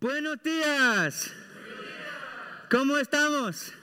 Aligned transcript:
Buenos 0.00 0.42
días. 0.42 1.30
¿Cómo 2.70 2.96
estamos? 2.96 3.74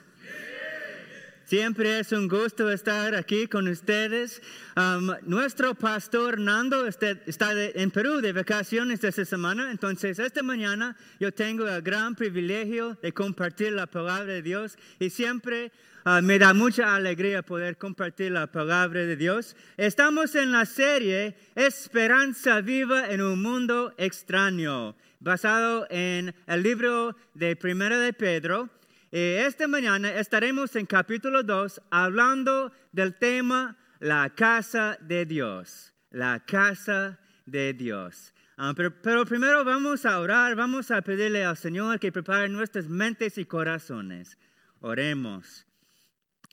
Siempre 1.44 2.00
es 2.00 2.10
un 2.10 2.26
gusto 2.26 2.68
estar 2.72 3.14
aquí 3.14 3.46
con 3.46 3.68
ustedes. 3.68 4.42
Um, 4.76 5.12
nuestro 5.22 5.76
pastor 5.76 6.40
Nando 6.40 6.88
está, 6.88 7.14
en 7.52 7.92
Perú 7.92 8.20
de 8.20 8.32
vacaciones 8.32 9.04
esta 9.04 9.24
semana, 9.24 9.70
entonces 9.70 10.18
esta 10.18 10.42
mañana 10.42 10.96
yo 11.20 11.32
tengo 11.32 11.68
el 11.68 11.82
gran 11.82 12.16
privilegio 12.16 12.98
de 13.00 13.12
compartir 13.12 13.74
la 13.74 13.86
palabra 13.86 14.24
de 14.24 14.42
Dios 14.42 14.76
y 14.98 15.10
siempre 15.10 15.70
uh, 16.08 16.22
me 16.22 16.38
da 16.38 16.54
mucha 16.54 16.94
alegría 16.94 17.42
poder 17.42 17.76
compartir 17.76 18.32
la 18.32 18.46
palabra 18.46 19.00
de 19.04 19.16
Dios. 19.16 19.56
Estamos 19.76 20.34
en 20.34 20.52
la 20.52 20.64
serie 20.64 21.36
Esperanza 21.54 22.60
viva 22.60 23.08
en 23.10 23.20
un 23.20 23.42
mundo 23.42 23.94
extraño, 23.98 24.96
basado 25.20 25.86
en 25.90 26.34
el 26.46 26.62
libro 26.62 27.16
de 27.34 27.56
Primera 27.56 27.98
de 27.98 28.12
Pedro. 28.12 28.70
Eh, 29.10 29.44
esta 29.46 29.68
mañana 29.68 30.12
estaremos 30.12 30.76
en 30.76 30.86
capítulo 30.86 31.42
2 31.42 31.80
hablando 31.90 32.72
del 32.92 33.14
tema 33.14 33.76
la 34.00 34.30
casa 34.30 34.98
de 35.00 35.26
Dios. 35.26 35.92
La 36.10 36.44
casa 36.44 37.18
de 37.44 37.74
Dios. 37.74 38.32
Ah, 38.56 38.72
pero, 38.74 39.24
primero 39.24 39.64
vamos 39.64 40.04
a 40.04 40.18
orar, 40.18 40.56
vamos 40.56 40.90
a 40.90 41.00
pedirle 41.02 41.44
al 41.44 41.56
Señor 41.56 42.00
que 42.00 42.10
prepare 42.10 42.48
nuestras 42.48 42.88
mentes 42.88 43.38
y 43.38 43.44
corazones. 43.44 44.36
Oremos. 44.80 45.67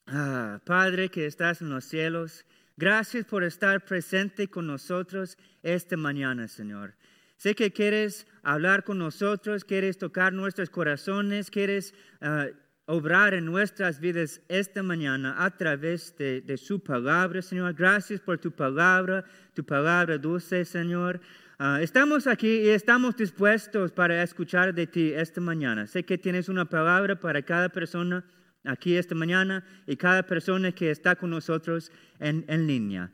Ah, 0.07 0.61
Padre 0.65 1.09
que 1.09 1.25
estás 1.25 1.61
en 1.61 1.69
los 1.69 1.85
cielos, 1.85 2.45
gracias 2.77 3.25
por 3.25 3.43
estar 3.43 3.83
presente 3.85 4.47
con 4.47 4.67
nosotros 4.67 5.35
esta 5.63 5.97
mañana, 5.97 6.47
Señor. 6.47 6.93
Sé 7.37 7.55
que 7.55 7.71
quieres 7.71 8.27
hablar 8.43 8.83
con 8.83 8.99
nosotros, 8.99 9.65
quieres 9.65 9.97
tocar 9.97 10.31
nuestros 10.31 10.69
corazones, 10.69 11.49
quieres 11.49 11.95
ah, 12.21 12.45
obrar 12.85 13.33
en 13.33 13.45
nuestras 13.45 13.99
vidas 13.99 14.41
esta 14.47 14.83
mañana 14.83 15.43
a 15.43 15.49
través 15.57 16.15
de, 16.17 16.55
su 16.57 16.83
palabra, 16.83 17.41
Señor. 17.41 17.73
Gracias 17.73 18.19
por 18.19 18.37
tu 18.37 18.51
palabra, 18.51 19.25
tu 19.55 19.65
palabra 19.65 20.19
dulce, 20.19 20.65
Señor. 20.65 21.19
Ah, 21.57 21.79
estamos 21.81 22.27
aquí 22.27 22.59
y 22.59 22.69
estamos 22.69 23.17
dispuestos 23.17 23.91
para 23.91 24.21
escuchar 24.21 24.71
de 24.71 24.85
ti 24.85 25.13
esta 25.13 25.41
mañana. 25.41 25.87
Sé 25.87 26.05
que 26.05 26.19
tienes 26.19 26.47
una 26.47 26.65
palabra 26.65 27.19
para 27.19 27.41
cada 27.41 27.69
persona 27.69 28.23
aquí 28.65 28.95
esta 28.95 29.15
mañana 29.15 29.63
y 29.87 29.95
cada 29.95 30.23
persona 30.23 30.71
que 30.71 30.91
está 30.91 31.15
con 31.15 31.29
nosotros 31.29 31.91
en, 32.19 32.45
en 32.47 32.67
línea. 32.67 33.11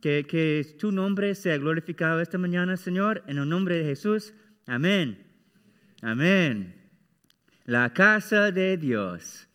que, 0.00 0.26
que 0.26 0.76
tu 0.78 0.92
nombre 0.92 1.34
sea 1.34 1.58
glorificado 1.58 2.20
esta 2.20 2.38
mañana, 2.38 2.76
Señor, 2.76 3.22
en 3.26 3.38
el 3.38 3.48
nombre 3.48 3.78
de 3.78 3.84
Jesús. 3.84 4.34
Amén. 4.66 5.26
Amén. 6.02 6.74
La 7.64 7.92
casa 7.92 8.52
de 8.52 8.76
Dios. 8.76 9.48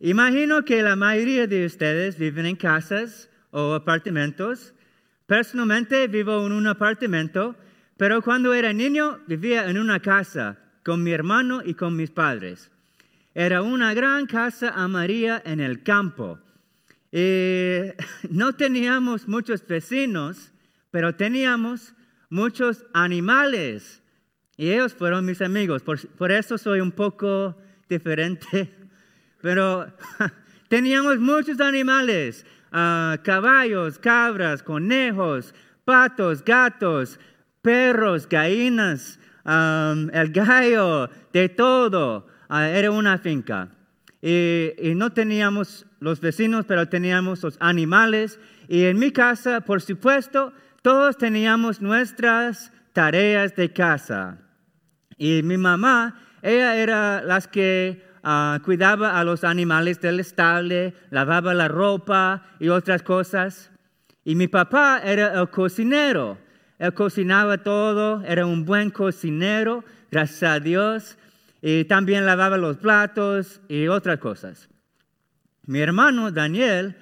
Imagino 0.00 0.64
que 0.64 0.82
la 0.82 0.96
mayoría 0.96 1.46
de 1.46 1.64
ustedes 1.64 2.18
viven 2.18 2.46
en 2.46 2.56
casas 2.56 3.30
o 3.50 3.72
apartamentos. 3.74 4.74
Personalmente 5.26 6.06
vivo 6.08 6.46
en 6.46 6.52
un 6.52 6.66
apartamento, 6.66 7.56
pero 7.96 8.20
cuando 8.22 8.52
era 8.52 8.72
niño 8.72 9.20
vivía 9.26 9.68
en 9.70 9.78
una 9.78 10.00
casa 10.00 10.58
con 10.84 11.02
mi 11.02 11.12
hermano 11.12 11.62
y 11.64 11.74
con 11.74 11.96
mis 11.96 12.10
padres. 12.10 12.70
Era 13.38 13.60
una 13.60 13.92
gran 13.92 14.24
casa 14.24 14.70
amarilla 14.70 15.42
en 15.44 15.60
el 15.60 15.82
campo. 15.82 16.38
Y 17.12 17.80
no 18.30 18.54
teníamos 18.54 19.28
muchos 19.28 19.66
vecinos, 19.66 20.54
pero 20.90 21.14
teníamos 21.16 21.92
muchos 22.30 22.86
animales. 22.94 24.02
Y 24.56 24.70
ellos 24.70 24.94
fueron 24.94 25.26
mis 25.26 25.42
amigos. 25.42 25.82
Por, 25.82 26.32
eso 26.32 26.56
soy 26.56 26.80
un 26.80 26.92
poco 26.92 27.54
diferente. 27.90 28.74
Pero 29.42 29.86
teníamos 30.68 31.18
muchos 31.18 31.60
animales. 31.60 32.46
Ah, 32.72 33.18
caballos, 33.22 33.98
cabras, 33.98 34.62
conejos, 34.62 35.54
patos, 35.84 36.42
gatos, 36.42 37.20
perros, 37.60 38.26
gallinas, 38.26 39.20
el 39.44 40.32
gallo, 40.32 41.10
de 41.34 41.50
todo. 41.50 42.34
Ah, 42.48 42.68
era 42.68 42.90
una 42.90 43.18
finca. 43.18 43.70
Y, 44.22 44.94
no 44.96 45.10
teníamos 45.10 45.86
los 46.00 46.20
vecinos, 46.20 46.64
pero 46.66 46.88
teníamos 46.88 47.42
los 47.42 47.56
animales. 47.60 48.40
Y 48.68 48.84
en 48.84 48.98
mi 48.98 49.12
casa, 49.12 49.60
por 49.60 49.80
supuesto, 49.80 50.52
todos 50.82 51.16
teníamos 51.16 51.80
nuestras 51.80 52.72
tareas 52.92 53.54
de 53.56 53.72
casa. 53.72 54.38
Y 55.16 55.42
mi 55.42 55.56
mamá, 55.58 56.20
ella 56.42 56.76
era 56.76 57.22
las 57.22 57.46
que 57.48 58.04
ah, 58.22 58.58
cuidaba 58.64 59.18
a 59.18 59.24
los 59.24 59.44
animales 59.44 60.00
del 60.00 60.20
estable, 60.20 60.94
lavaba 61.10 61.54
la 61.54 61.68
ropa 61.68 62.46
y 62.58 62.68
otras 62.68 63.02
cosas. 63.02 63.70
Y 64.24 64.34
mi 64.34 64.48
papá 64.48 65.00
era 65.04 65.40
el 65.40 65.50
cocinero. 65.50 66.38
Él 66.78 66.92
cocinaba 66.92 67.58
todo, 67.58 68.22
era 68.22 68.44
un 68.44 68.64
buen 68.64 68.90
cocinero, 68.90 69.84
gracias 70.10 70.50
a 70.50 70.60
Dios 70.60 71.16
y 71.68 71.84
también 71.86 72.26
lavaba 72.26 72.56
los 72.56 72.76
platos 72.76 73.60
y 73.66 73.88
otras 73.88 74.20
cosas. 74.20 74.68
Mi 75.64 75.80
hermano 75.80 76.30
Daniel, 76.30 76.94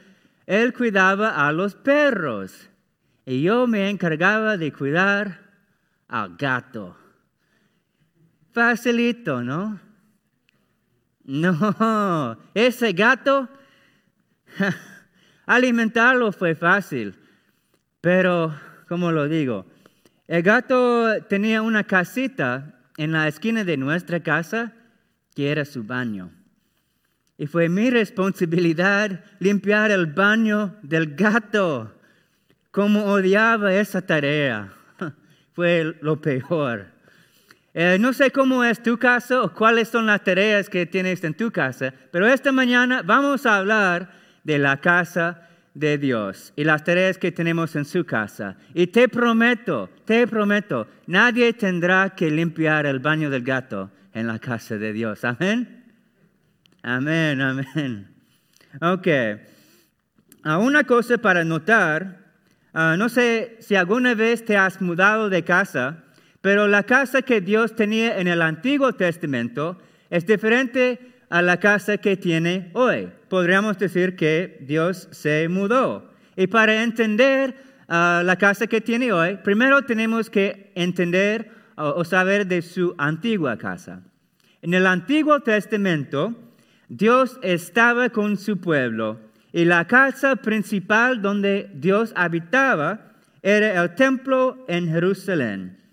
él 0.47 0.72
cuidaba 0.72 1.47
a 1.47 1.52
los 1.52 1.75
perros 1.75 2.70
y 3.26 3.42
yo 3.42 3.66
me 3.66 3.91
encargaba 3.91 4.56
de 4.56 4.72
cuidar 4.72 5.38
al 6.08 6.34
gato. 6.38 6.97
Facilito, 8.54 9.42
¿no? 9.42 9.78
No, 11.25 12.38
ese 12.54 12.94
gato, 12.94 13.50
alimentarlo 15.44 16.32
fue 16.32 16.54
fácil, 16.54 17.14
pero, 18.00 18.58
como 18.88 19.12
lo 19.12 19.28
digo, 19.28 19.66
el 20.26 20.42
gato 20.42 21.22
tenía 21.28 21.60
una 21.60 21.84
casita 21.84 22.74
en 22.97 23.12
la 23.12 23.28
esquina 23.28 23.65
de 23.65 23.77
nuestra 23.77 24.21
casa 24.21 24.72
que 25.34 25.50
era 25.50 25.65
su 25.65 25.82
baño. 25.82 26.31
Y 27.37 27.47
fue 27.47 27.69
mi 27.69 27.91
responsabilidad 27.91 29.25
limpiar 29.41 29.91
el 29.91 30.06
baño 30.06 30.77
del 30.82 31.16
gato. 31.16 31.93
Como 32.71 33.05
odiaba 33.06 33.75
esa 33.75 34.03
tarea. 34.03 34.72
Fue 35.53 35.97
lo 36.00 36.21
peor. 36.21 36.87
Eh, 37.72 37.99
no 37.99 38.12
sé 38.12 38.31
cómo 38.31 38.62
es 38.62 38.81
tu 38.81 38.99
casa 38.99 39.43
o 39.43 39.53
cuáles 39.53 39.88
son 39.88 40.06
las 40.06 40.22
tareas 40.22 40.69
que 40.69 40.87
tienes 40.87 41.25
en 41.25 41.34
tu 41.34 41.50
casa, 41.50 41.93
pero 42.12 42.28
esta 42.28 42.53
mañana 42.53 43.03
vamos 43.03 43.47
a 43.47 43.56
hablar 43.56 44.12
de 44.44 44.59
la 44.59 44.81
casa 44.81 45.49
de 45.75 45.99
Dios 45.99 46.53
y 46.57 46.65
las 46.65 46.85
tareas 46.85 47.19
que 47.19 47.33
tenemos 47.33 47.77
en 47.77 47.85
su 47.85 48.05
casa. 48.05 48.57
Y 48.73 48.87
te 48.87 49.09
prometo, 49.09 49.91
te 50.05 50.27
prometo, 50.27 50.89
nadie 51.07 51.53
tendrá 51.53 52.11
que 52.11 52.31
limpiar 52.31 52.87
el 52.87 53.01
baño 53.01 53.29
del 53.29 53.43
gato 53.43 53.91
en 54.12 54.29
la 54.29 54.39
casa 54.39 54.79
de 54.79 54.93
Dios. 54.93 55.25
Amén. 55.25 55.85
Amén, 56.83 57.41
amén. 57.41 58.09
Ok. 58.81 59.09
Uh, 60.45 60.59
una 60.59 60.85
cosa 60.85 61.17
para 61.19 61.45
notar, 61.45 62.19
ah, 62.75 62.97
no 62.99 63.09
sé 63.09 63.56
si 63.61 63.77
alguna 63.77 64.15
vez 64.15 64.45
te 64.45 64.56
has 64.56 64.81
mudado 64.83 65.31
de 65.31 65.43
casa, 65.43 66.05
pero 66.41 66.69
la 66.69 66.83
casa 66.83 67.23
que 67.23 67.41
Dios 67.41 67.75
tenía 67.75 68.19
en 68.19 68.29
el 68.29 68.43
Antiguo 68.43 68.93
Testamento 68.93 69.79
es 70.11 70.27
diferente 70.27 71.13
a 71.34 71.43
la 71.43 71.56
casa 71.56 71.97
que 71.99 72.17
tiene 72.17 72.71
hoy. 72.75 73.11
Podríamos 73.28 73.77
decir 73.77 74.15
que 74.15 74.56
Dios 74.61 75.09
se 75.11 75.49
mudó. 75.49 76.09
Y 76.37 76.47
para 76.47 76.84
entender 76.84 77.56
ah, 77.89 78.22
la 78.25 78.37
casa 78.37 78.69
que 78.69 78.81
tiene 78.81 79.12
hoy, 79.12 79.39
primero 79.43 79.83
tenemos 79.83 80.31
que 80.31 80.71
entender 80.77 81.50
o 81.75 82.05
saber 82.05 82.47
de 82.47 82.62
su 82.62 82.94
antigua 82.99 83.59
casa. 83.59 84.00
En 84.62 84.75
el 84.75 84.87
Antiguo 84.87 85.41
Testamento, 85.41 86.37
Dios 86.88 87.37
estaba 87.43 88.11
con 88.11 88.37
su 88.37 88.61
pueblo 88.61 89.19
y 89.53 89.64
la 89.64 89.88
casa 89.88 90.37
principal 90.37 91.20
donde 91.20 91.69
Dios 91.75 92.12
habitaba 92.14 93.11
era 93.43 93.82
el 93.82 93.97
templo 93.97 94.64
en 94.69 94.87
Jerusalén. 94.87 95.83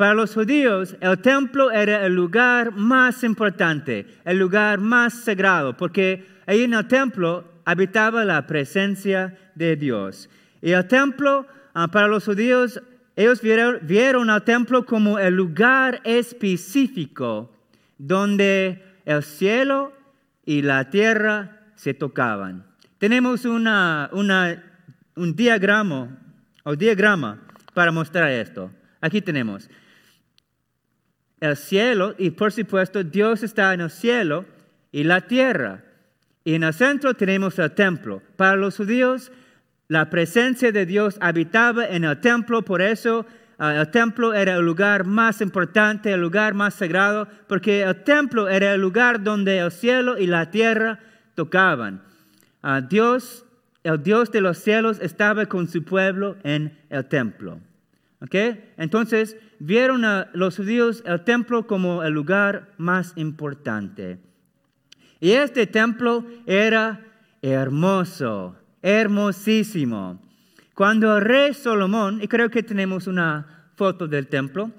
Para 0.00 0.14
los 0.14 0.32
judíos, 0.32 0.96
el 1.02 1.18
templo 1.18 1.70
era 1.70 2.06
el 2.06 2.14
lugar 2.14 2.72
más 2.72 3.22
importante, 3.22 4.06
el 4.24 4.38
lugar 4.38 4.80
más 4.80 5.12
sagrado, 5.12 5.76
porque 5.76 6.26
ahí 6.46 6.62
en 6.62 6.72
el 6.72 6.88
templo 6.88 7.44
habitaba 7.66 8.24
la 8.24 8.46
presencia 8.46 9.36
de 9.54 9.76
Dios. 9.76 10.30
Y 10.62 10.70
el 10.70 10.88
templo, 10.88 11.46
ah, 11.74 11.88
para 11.88 12.08
los 12.08 12.24
judíos, 12.24 12.80
ellos 13.14 13.42
vieron, 13.42 14.30
al 14.30 14.42
templo 14.42 14.86
como 14.86 15.18
el 15.18 15.34
lugar 15.34 16.00
específico 16.04 17.54
donde 17.98 18.82
el 19.04 19.22
cielo 19.22 19.92
y 20.46 20.62
la 20.62 20.88
tierra 20.88 21.58
se 21.74 21.92
tocaban. 21.92 22.64
Tenemos 22.96 23.44
una, 23.44 24.08
un 24.14 25.36
diagrama, 25.36 26.16
o 26.64 26.74
diagrama 26.74 27.42
para 27.74 27.92
mostrar 27.92 28.30
esto. 28.30 28.70
Aquí 29.02 29.20
tenemos. 29.20 29.68
El 31.40 31.56
cielo 31.56 32.14
y 32.18 32.30
por 32.30 32.52
supuesto 32.52 33.02
Dios 33.02 33.42
está 33.42 33.72
en 33.74 33.80
el 33.80 33.90
cielo 33.90 34.44
y 34.92 35.04
la 35.04 35.22
tierra. 35.22 35.82
Y 36.44 36.54
en 36.54 36.64
el 36.64 36.72
centro 36.72 37.14
tenemos 37.14 37.58
el 37.58 37.72
templo. 37.72 38.22
Para 38.36 38.56
los 38.56 38.76
judíos, 38.76 39.30
la 39.88 40.08
presencia 40.08 40.72
de 40.72 40.86
Dios 40.86 41.16
habitaba 41.20 41.86
en 41.86 42.04
el 42.04 42.20
templo, 42.20 42.62
por 42.62 42.80
eso 42.80 43.26
ah, 43.58 43.74
el 43.74 43.90
templo 43.90 44.34
era 44.34 44.54
el 44.54 44.64
lugar 44.64 45.04
más 45.04 45.40
importante, 45.40 46.12
el 46.12 46.20
lugar 46.20 46.54
más 46.54 46.74
sagrado, 46.74 47.28
porque 47.48 47.82
el 47.82 48.04
templo 48.04 48.48
era 48.48 48.72
el 48.72 48.80
lugar 48.80 49.22
donde 49.22 49.58
el 49.58 49.70
cielo 49.70 50.16
y 50.18 50.26
la 50.26 50.50
tierra 50.50 51.00
tocaban. 51.34 52.02
Ah, 52.62 52.80
Dios, 52.80 53.44
el 53.82 54.02
Dios 54.02 54.30
de 54.30 54.40
los 54.40 54.58
cielos, 54.58 54.98
estaba 55.00 55.46
con 55.46 55.68
su 55.68 55.82
pueblo 55.84 56.36
en 56.42 56.78
el 56.88 57.06
templo. 57.06 57.60
¿Okay? 58.22 58.72
Entonces, 58.76 59.36
vieron 59.58 60.04
a 60.04 60.30
los 60.34 60.56
judíos 60.56 61.02
el 61.06 61.24
templo 61.24 61.66
como 61.66 62.02
el 62.02 62.12
lugar 62.12 62.72
más 62.76 63.12
importante. 63.16 64.18
Y 65.20 65.32
este 65.32 65.66
templo 65.66 66.24
era 66.46 67.06
hermoso, 67.42 68.56
hermosísimo. 68.82 70.20
Cuando 70.74 71.16
el 71.16 71.24
rey 71.24 71.54
Salomón, 71.54 72.20
y 72.22 72.28
creo 72.28 72.50
que 72.50 72.62
tenemos 72.62 73.06
una 73.06 73.70
foto 73.76 74.08
del 74.08 74.28
templo, 74.28 74.70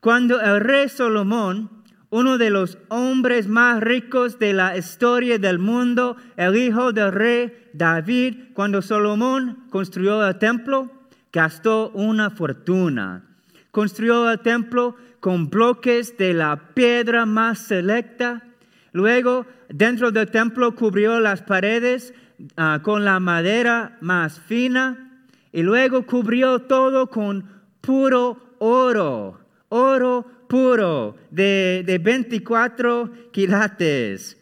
cuando 0.00 0.40
el 0.40 0.60
rey 0.60 0.88
Salomón, 0.88 1.70
uno 2.10 2.38
de 2.38 2.50
los 2.50 2.78
hombres 2.88 3.48
más 3.48 3.82
ricos 3.82 4.38
de 4.38 4.52
la 4.52 4.76
historia 4.76 5.38
del 5.38 5.58
mundo, 5.58 6.16
el 6.36 6.56
hijo 6.56 6.92
del 6.92 7.12
rey 7.12 7.52
David, 7.72 8.52
cuando 8.54 8.82
Salomón 8.82 9.64
construyó 9.70 10.26
el 10.26 10.38
templo, 10.38 10.90
gastó 11.36 11.90
una 11.90 12.30
fortuna. 12.30 13.22
Construyó 13.70 14.30
el 14.30 14.40
templo 14.40 14.96
con 15.20 15.50
bloques 15.50 16.16
de 16.16 16.32
la 16.32 16.72
piedra 16.72 17.26
más 17.26 17.58
selecta. 17.58 18.42
Luego 18.92 19.44
dentro 19.68 20.10
del 20.10 20.30
templo 20.30 20.74
cubrió 20.74 21.20
las 21.20 21.42
paredes 21.42 22.14
ah, 22.56 22.80
con 22.82 23.04
la 23.04 23.20
madera 23.20 23.98
más 24.00 24.40
fina 24.40 25.26
y 25.52 25.60
luego 25.62 26.06
cubrió 26.06 26.60
todo 26.60 27.10
con 27.10 27.44
puro 27.82 28.54
oro, 28.58 29.38
oro 29.68 30.24
puro 30.48 31.16
de, 31.30 31.82
de 31.84 31.98
24 31.98 33.10
quilates. 33.30 34.38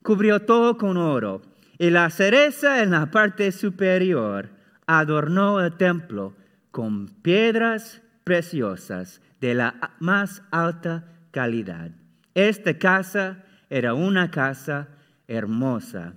Cubrió 0.00 0.42
todo 0.42 0.78
con 0.78 0.96
oro. 0.96 1.42
Y 1.76 1.90
la 1.90 2.08
cereza 2.08 2.84
en 2.84 2.92
la 2.92 3.10
parte 3.10 3.50
superior 3.50 4.55
adornó 4.86 5.60
el 5.60 5.76
templo 5.76 6.34
con 6.70 7.08
piedras 7.08 8.02
preciosas 8.24 9.20
de 9.40 9.54
la 9.54 9.92
más 10.00 10.42
alta 10.50 11.04
calidad. 11.30 11.90
Esta 12.34 12.78
casa 12.78 13.44
era 13.70 13.94
una 13.94 14.30
casa 14.30 14.88
hermosa. 15.28 16.14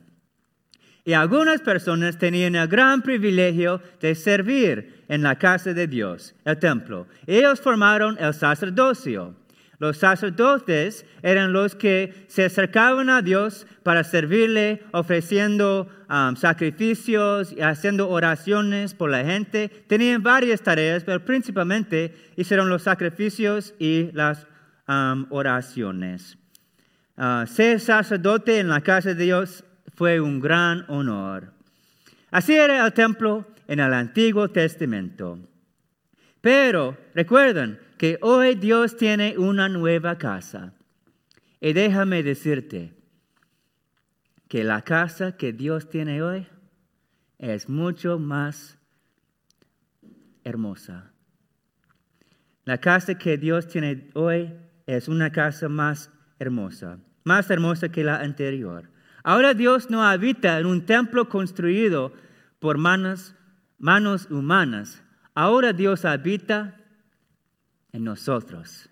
Y 1.05 1.13
algunas 1.13 1.61
personas 1.61 2.17
tenían 2.17 2.55
el 2.55 2.67
gran 2.67 3.01
privilegio 3.01 3.81
de 3.99 4.13
servir 4.15 5.05
en 5.07 5.23
la 5.23 5.37
casa 5.37 5.73
de 5.73 5.87
Dios, 5.87 6.35
el 6.45 6.59
templo. 6.59 7.07
Ellos 7.25 7.61
formaron 7.61 8.17
el 8.19 8.33
sacerdocio. 8.33 9.35
Los 9.79 9.97
sacerdotes 9.97 11.05
eran 11.23 11.53
los 11.53 11.73
que 11.73 12.25
se 12.27 12.43
acercaban 12.43 13.09
a 13.09 13.21
Dios 13.21 13.65
para 13.83 14.03
servirle, 14.03 14.83
ofreciendo 14.91 15.87
um, 16.09 16.35
sacrificios 16.35 17.53
y 17.53 17.61
haciendo 17.61 18.09
oraciones 18.09 18.93
por 18.93 19.09
la 19.09 19.23
gente. 19.23 19.69
Tenían 19.87 20.21
varias 20.21 20.61
tareas, 20.61 21.05
pero 21.05 21.23
principalmente 21.23 22.13
hicieron 22.35 22.69
los 22.69 22.83
sacrificios 22.83 23.73
y 23.79 24.11
las 24.11 24.45
um, 24.87 25.25
oraciones. 25.29 26.37
Ah, 27.15 27.45
ser 27.47 27.79
sacerdote 27.79 28.59
en 28.59 28.67
la 28.67 28.81
casa 28.81 29.13
de 29.13 29.23
Dios 29.23 29.63
fue 29.95 30.19
un 30.19 30.41
gran 30.41 30.85
honor. 30.89 31.53
Así 32.31 32.53
era 32.53 32.85
el 32.85 32.93
templo 32.93 33.45
en 33.67 33.79
el 33.79 33.93
Antiguo 33.93 34.49
Testamento. 34.49 35.39
Pero 36.41 36.97
recuerden 37.13 37.79
que 37.99 38.17
hoy 38.21 38.55
Dios 38.55 38.97
tiene 38.97 39.37
una 39.37 39.69
nueva 39.69 40.17
casa. 40.17 40.73
Y 41.61 41.73
déjame 41.73 42.23
decirte 42.23 42.95
que 44.47 44.63
la 44.63 44.81
casa 44.81 45.37
que 45.37 45.53
Dios 45.53 45.87
tiene 45.87 46.23
hoy 46.23 46.47
es 47.37 47.69
mucho 47.69 48.17
más 48.17 48.79
hermosa. 50.43 51.11
La 52.65 52.79
casa 52.79 53.19
que 53.19 53.37
Dios 53.37 53.67
tiene 53.67 54.09
hoy 54.15 54.51
es 54.87 55.07
una 55.07 55.31
casa 55.31 55.69
más 55.69 56.09
hermosa 56.39 56.97
más 57.29 57.49
hermosa 57.51 57.89
que 57.89 58.03
la 58.03 58.21
anterior. 58.21 58.89
Ahora 59.23 59.53
Dios 59.53 59.89
no 59.89 60.03
habita 60.03 60.59
en 60.59 60.65
un 60.65 60.85
templo 60.85 61.29
construido 61.29 62.11
por 62.59 62.77
manos, 62.79 63.35
manos 63.77 64.29
humanas. 64.31 65.03
Ahora 65.35 65.71
Dios 65.71 66.05
habita 66.05 66.78
en 67.91 68.03
nosotros. 68.03 68.89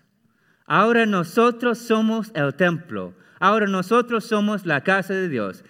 Ahora 0.66 1.06
nosotros 1.06 1.78
somos 1.78 2.30
el 2.34 2.54
templo. 2.54 3.14
Ahora 3.40 3.66
nosotros 3.66 4.24
somos 4.24 4.66
la 4.66 4.82
casa 4.82 5.14
de 5.14 5.28
Dios. 5.28 5.64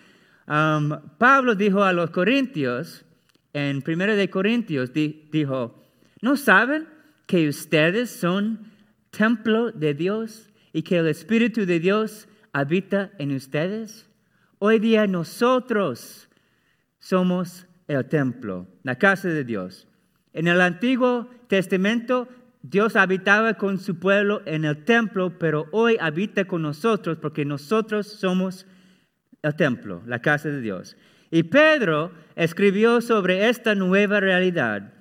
Um, 0.47 0.99
Pablo 1.19 1.55
dijo 1.55 1.85
a 1.85 1.93
los 1.93 2.11
corintios, 2.11 3.05
en 3.53 3.83
1 3.87 4.17
de 4.17 4.31
Corintios, 4.31 4.93
dijo, 4.93 5.85
¿no 6.21 6.37
saben 6.37 6.89
que 7.27 7.49
ustedes 7.49 8.11
son 8.11 8.71
templo 9.11 9.71
de 9.73 9.95
Dios 9.95 10.51
y 10.73 10.83
que 10.83 10.99
el 10.99 11.09
Espíritu 11.09 11.67
de 11.67 11.81
Dios 11.81 12.29
habita 12.53 13.11
en 13.19 13.35
ustedes? 13.35 14.09
Hoy 14.59 14.79
día 14.79 15.07
nosotros 15.07 16.29
somos 16.99 17.67
el 17.87 18.07
templo, 18.07 18.67
la 18.83 18.97
casa 18.97 19.29
de 19.29 19.45
Dios. 19.45 19.87
En 20.33 20.49
el 20.49 20.61
Antiguo 20.61 21.29
Testamento 21.49 22.29
Dios 22.71 22.97
habitaba 22.97 23.55
con 23.55 23.79
su 23.79 23.99
pueblo 23.99 24.43
en 24.45 24.67
el 24.67 24.85
templo, 24.85 25.39
pero 25.39 25.69
hoy 25.73 25.97
habita 25.99 26.45
con 26.45 26.61
nosotros 26.61 27.17
porque 27.17 27.47
nosotros 27.47 28.07
somos 28.07 28.67
el 29.43 29.57
templo, 29.57 30.03
la 30.05 30.21
casa 30.21 30.51
de 30.51 30.61
Dios. 30.61 30.95
Y 31.31 31.45
Pedro 31.45 32.13
escribió 32.37 33.01
sobre 33.01 33.49
esta 33.49 33.75
nueva 33.75 34.21
realidad 34.21 34.93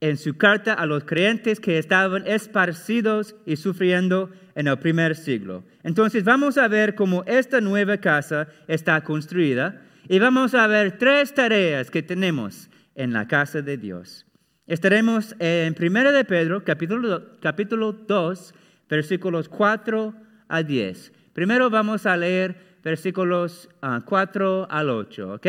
en 0.00 0.18
su 0.18 0.36
carta 0.36 0.74
a 0.74 0.84
los 0.84 1.04
creyentes 1.04 1.60
que 1.60 1.78
estaban 1.78 2.26
esparcidos 2.26 3.36
y 3.46 3.56
sufriendo 3.56 4.30
en 4.54 4.68
el 4.68 4.78
primer 4.78 5.16
siglo. 5.16 5.64
Entonces 5.82 6.24
vamos 6.24 6.58
a 6.58 6.68
ver 6.68 6.94
cómo 6.94 7.24
esta 7.26 7.62
nueva 7.62 7.96
casa 7.96 8.48
está 8.68 9.02
construida 9.02 9.80
y 10.08 10.18
vamos 10.18 10.54
a 10.54 10.66
ver 10.66 10.98
tres 10.98 11.32
tareas 11.32 11.90
que 11.90 12.02
tenemos 12.02 12.68
en 12.94 13.14
la 13.14 13.26
casa 13.26 13.62
de 13.62 13.78
Dios. 13.78 14.26
Estaremos 14.66 15.36
en 15.40 15.76
1 15.78 16.12
de 16.12 16.24
Pedro, 16.24 16.64
capítulo, 16.64 17.38
capítulo 17.38 17.92
2, 17.92 18.54
versículos 18.88 19.46
4 19.50 20.14
a 20.48 20.62
10. 20.62 21.12
Primero 21.34 21.68
vamos 21.68 22.06
a 22.06 22.16
leer 22.16 22.78
versículos 22.82 23.68
4 24.06 24.62
ah, 24.70 24.78
al 24.78 24.88
8, 24.88 25.34
¿ok? 25.34 25.46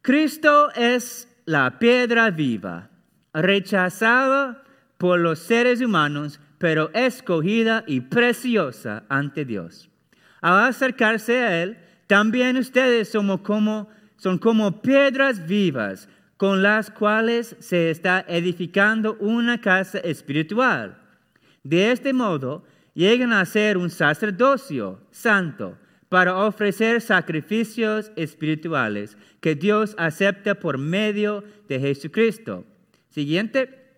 Cristo 0.00 0.70
es 0.74 1.28
la 1.44 1.78
piedra 1.78 2.30
viva, 2.30 2.88
rechazada 3.34 4.62
por 4.96 5.20
los 5.20 5.38
seres 5.38 5.82
humanos, 5.82 6.40
pero 6.56 6.90
escogida 6.94 7.84
y 7.86 8.00
preciosa 8.00 9.04
ante 9.10 9.44
Dios. 9.44 9.90
Al 10.40 10.64
acercarse 10.64 11.40
a 11.40 11.62
Él, 11.62 11.76
también 12.06 12.56
ustedes 12.56 13.10
son 13.10 13.36
como, 13.36 13.90
son 14.16 14.38
como 14.38 14.80
piedras 14.80 15.46
vivas 15.46 16.08
con 16.40 16.62
las 16.62 16.90
cuales 16.90 17.54
se 17.58 17.90
está 17.90 18.24
edificando 18.26 19.18
una 19.20 19.60
casa 19.60 19.98
espiritual. 19.98 20.96
De 21.62 21.92
este 21.92 22.14
modo, 22.14 22.64
llegan 22.94 23.34
a 23.34 23.44
ser 23.44 23.76
un 23.76 23.90
sacerdocio 23.90 25.02
santo 25.10 25.76
para 26.08 26.38
ofrecer 26.38 27.02
sacrificios 27.02 28.10
espirituales 28.16 29.18
que 29.42 29.54
Dios 29.54 29.94
acepta 29.98 30.54
por 30.54 30.78
medio 30.78 31.44
de 31.68 31.78
Jesucristo. 31.78 32.64
Siguiente. 33.10 33.92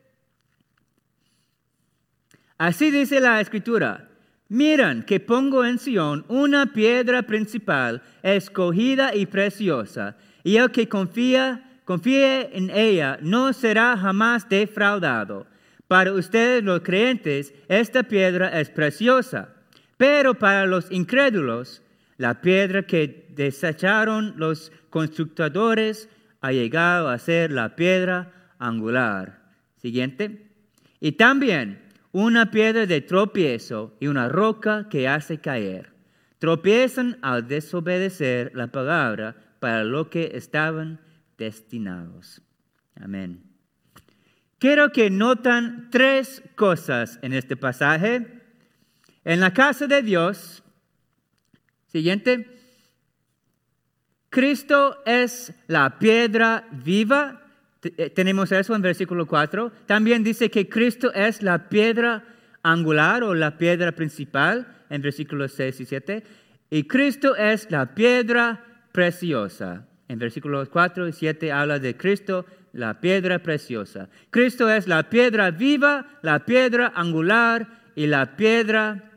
Así 2.59 2.91
dice 2.91 3.21
la 3.21 3.41
escritura. 3.41 4.11
Miran 4.49 5.05
que 5.05 5.21
pongo 5.21 5.65
en 5.65 5.79
Sion 5.79 6.25
una 6.27 6.73
piedra 6.73 7.23
principal, 7.23 8.03
escogida 8.25 9.15
y 9.15 9.27
preciosa, 9.27 10.17
y 10.43 10.57
el 10.57 10.73
que 10.73 10.89
confía, 10.89 11.69
confíe 11.93 12.49
en 12.57 12.71
ella 12.71 13.19
no 13.21 13.53
será 13.53 13.99
jamás 13.99 14.49
defraudado. 14.49 15.47
Para 15.89 16.15
ustedes 16.15 16.65
los 16.65 16.81
creyentes, 16.81 17.53
esta 17.69 18.03
piedra 18.05 18.49
es 18.59 18.71
preciosa, 18.71 19.51
pero 19.99 20.33
para 20.33 20.65
los 20.65 20.91
incrédulos, 20.91 21.83
la 22.17 22.41
piedra 22.41 22.85
que 22.85 23.27
desecharon 23.35 24.33
los 24.39 24.73
constructores 24.89 26.09
ha 26.41 26.53
llegado 26.53 27.11
a 27.11 27.19
ser 27.19 27.53
la 27.53 27.77
piedra 27.77 28.33
angular. 28.59 29.43
Siguiente. 29.77 30.47
Y 30.99 31.13
también 31.13 31.83
una 32.13 32.51
piedra 32.51 32.87
de 32.87 33.03
tropiezo 33.03 33.95
y 34.01 34.07
una 34.07 34.31
roca 34.31 34.89
que 34.89 35.09
hace 35.09 35.43
caer. 35.43 35.93
Tropiezan 36.39 37.19
al 37.21 37.47
desobedecer 37.49 38.53
la 38.55 38.69
palabra 38.69 39.37
para 39.61 39.85
lo 39.85 40.09
que 40.09 40.31
estaban 40.35 40.99
destinados. 41.43 42.41
Amén. 42.95 43.43
Quiero 44.59 44.93
que 44.93 45.11
notan 45.11 45.89
tres 45.91 46.41
cosas 46.55 47.19
en 47.23 47.33
este 47.33 47.57
pasaje. 47.57 48.43
En 49.25 49.41
la 49.41 49.53
casa 49.53 49.89
de 49.89 50.03
Dios, 50.03 50.63
siguiente, 51.89 52.47
Cristo 54.31 55.03
es 55.05 55.53
la 55.67 55.99
piedra 55.99 56.69
viva. 56.71 57.43
Eh, 57.83 58.11
tenemos 58.11 58.53
eso 58.53 58.77
en 58.77 58.83
versículo 58.83 59.27
4. 59.27 59.73
También 59.87 60.23
dice 60.23 60.49
que 60.49 60.69
Cristo 60.69 61.13
es 61.13 61.43
la 61.43 61.69
piedra 61.69 62.25
angular 62.63 63.25
o 63.25 63.35
la 63.35 63.59
piedra 63.59 63.91
principal 63.91 64.85
en 64.91 65.03
versículos 65.03 65.53
6 65.55 65.81
y 65.81 65.87
7. 65.87 66.25
Y 66.71 66.85
Cristo 66.85 67.35
es 67.35 67.69
la 67.69 67.97
piedra 67.97 68.65
preciosa. 68.93 69.89
En 70.13 70.19
versículos 70.19 70.69
4 70.69 71.09
y 71.09 71.13
7 71.15 71.53
habla 71.53 71.79
de 71.79 71.97
Cristo, 71.97 72.45
la 72.75 73.01
piedra 73.01 73.39
preciosa. 73.39 74.11
Cristo 74.29 74.69
es 74.69 74.87
la 74.87 75.09
piedra 75.09 75.51
viva, 75.51 76.19
la 76.21 76.45
piedra 76.45 76.93
angular 76.95 77.67
y 77.95 78.07
la 78.07 78.37
piedra 78.37 79.11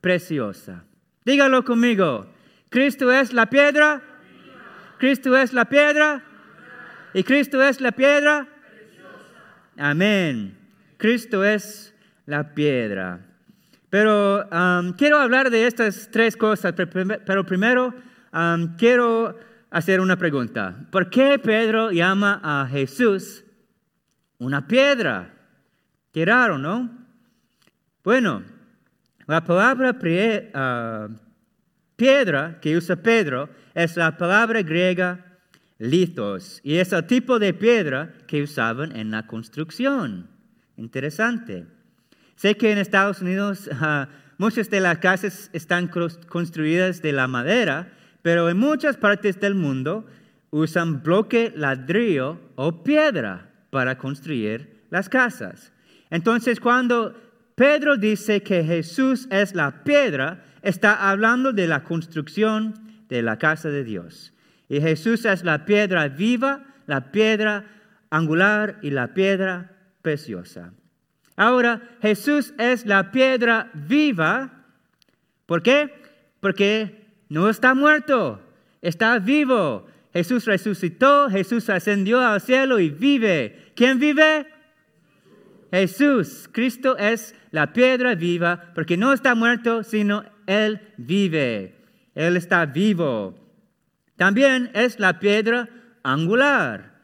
preciosa. 0.00 0.82
Dígalo 1.24 1.64
conmigo. 1.64 2.34
Cristo 2.68 3.12
es 3.12 3.32
la 3.32 3.46
piedra. 3.46 4.02
Cristo 4.98 5.36
es 5.36 5.52
la 5.52 5.66
piedra. 5.66 6.24
Y 7.14 7.22
Cristo 7.22 7.62
es 7.62 7.80
la 7.80 7.92
piedra. 7.92 8.48
Amén. 9.76 10.58
Cristo 10.96 11.44
es 11.44 11.94
la 12.26 12.54
piedra. 12.54 13.20
Pero 13.88 14.48
um, 14.48 14.94
quiero 14.94 15.18
hablar 15.18 15.48
de 15.50 15.68
estas 15.68 16.10
tres 16.10 16.36
cosas, 16.36 16.74
pero 16.74 17.46
primero 17.46 17.94
um, 18.32 18.76
quiero 18.76 19.48
hacer 19.70 20.00
una 20.00 20.16
pregunta. 20.16 20.86
¿Por 20.90 21.08
qué 21.10 21.38
Pedro 21.38 21.90
llama 21.92 22.40
a 22.42 22.66
Jesús 22.68 23.44
una 24.38 24.66
piedra? 24.66 25.34
Qué 26.12 26.24
raro, 26.24 26.58
¿no? 26.58 26.90
Bueno, 28.02 28.42
la 29.26 29.44
palabra 29.44 29.90
uh, 29.92 31.14
piedra 31.94 32.58
que 32.60 32.76
usa 32.76 32.96
Pedro 32.96 33.48
es 33.74 33.96
la 33.96 34.16
palabra 34.16 34.62
griega 34.62 35.38
litos 35.78 36.60
y 36.62 36.76
es 36.76 36.92
el 36.92 37.06
tipo 37.06 37.38
de 37.38 37.54
piedra 37.54 38.14
que 38.26 38.42
usaban 38.42 38.94
en 38.96 39.10
la 39.10 39.26
construcción. 39.26 40.28
Interesante. 40.76 41.66
Sé 42.34 42.56
que 42.56 42.72
en 42.72 42.78
Estados 42.78 43.20
Unidos 43.20 43.68
ah, 43.72 44.08
muchas 44.38 44.70
de 44.70 44.80
las 44.80 44.98
casas 44.98 45.50
están 45.52 45.88
construidas 45.88 47.02
de 47.02 47.12
la 47.12 47.28
madera, 47.28 47.92
pero 48.22 48.48
en 48.48 48.58
muchas 48.58 48.96
partes 48.96 49.40
del 49.40 49.54
mundo 49.54 50.06
usan 50.50 51.02
bloque, 51.02 51.52
ladrillo 51.56 52.38
o 52.56 52.82
piedra 52.82 53.50
para 53.70 53.98
construir 53.98 54.84
las 54.90 55.08
casas. 55.08 55.72
Entonces, 56.10 56.60
cuando 56.60 57.14
Pedro 57.54 57.96
dice 57.96 58.42
que 58.42 58.64
Jesús 58.64 59.28
es 59.30 59.54
la 59.54 59.84
piedra, 59.84 60.44
está 60.62 61.10
hablando 61.10 61.52
de 61.52 61.66
la 61.66 61.84
construcción 61.84 62.74
de 63.08 63.22
la 63.22 63.38
casa 63.38 63.70
de 63.70 63.84
Dios. 63.84 64.32
Y 64.68 64.80
Jesús 64.80 65.24
es 65.24 65.44
la 65.44 65.64
piedra 65.64 66.08
viva, 66.08 66.64
la 66.86 67.12
piedra 67.12 67.64
angular 68.10 68.78
y 68.82 68.90
la 68.90 69.14
piedra 69.14 69.76
preciosa. 70.02 70.72
Ahora, 71.36 71.82
Jesús 72.02 72.54
es 72.58 72.86
la 72.86 73.12
piedra 73.12 73.70
viva. 73.74 74.64
¿Por 75.46 75.62
qué? 75.62 75.92
Porque 76.40 76.99
no 77.30 77.48
está 77.48 77.74
muerto, 77.74 78.42
está 78.82 79.18
vivo. 79.18 79.86
Jesús 80.12 80.44
resucitó, 80.44 81.30
Jesús 81.30 81.70
ascendió 81.70 82.20
al 82.20 82.42
cielo 82.42 82.78
y 82.78 82.90
vive. 82.90 83.72
¿Quién 83.74 83.98
vive? 83.98 84.46
Jesús. 85.70 86.50
Cristo 86.52 86.98
es 86.98 87.34
la 87.50 87.72
piedra 87.72 88.14
viva 88.14 88.72
porque 88.74 88.98
no 88.98 89.14
está 89.14 89.34
muerto, 89.34 89.82
sino 89.82 90.24
Él 90.46 90.80
vive. 90.98 91.76
Él 92.14 92.36
está 92.36 92.66
vivo. 92.66 93.34
También 94.16 94.70
es 94.74 94.98
la 95.00 95.18
piedra 95.18 95.70
angular. 96.02 97.00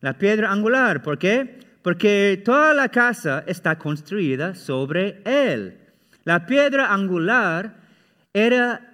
La 0.00 0.18
piedra 0.18 0.52
angular, 0.52 1.00
¿por 1.00 1.16
qué? 1.16 1.60
porque 1.82 2.40
toda 2.44 2.74
la 2.74 2.88
casa 2.88 3.44
está 3.46 3.78
construida 3.78 4.54
sobre 4.54 5.22
él. 5.24 5.78
La 6.24 6.46
piedra 6.46 6.92
angular 6.92 7.74
era 8.32 8.89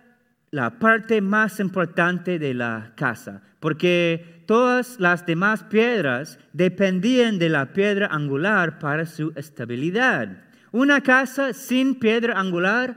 la 0.51 0.79
parte 0.79 1.21
más 1.21 1.61
importante 1.61 2.39
de 2.39 2.55
la 2.55 2.93
casa, 2.97 3.43
porque 3.61 4.43
todas 4.47 5.01
las 5.01 5.27
demás 5.27 5.65
piedras 5.65 6.39
dependían 6.53 7.39
de 7.39 7.49
la 7.49 7.73
piedra 7.73 8.07
angular 8.07 8.79
para 8.79 9.07
su 9.07 9.33
estabilidad. 9.37 10.45
Una 10.73 11.01
casa 11.01 11.53
sin 11.53 11.97
piedra 11.97 12.39
angular 12.39 12.97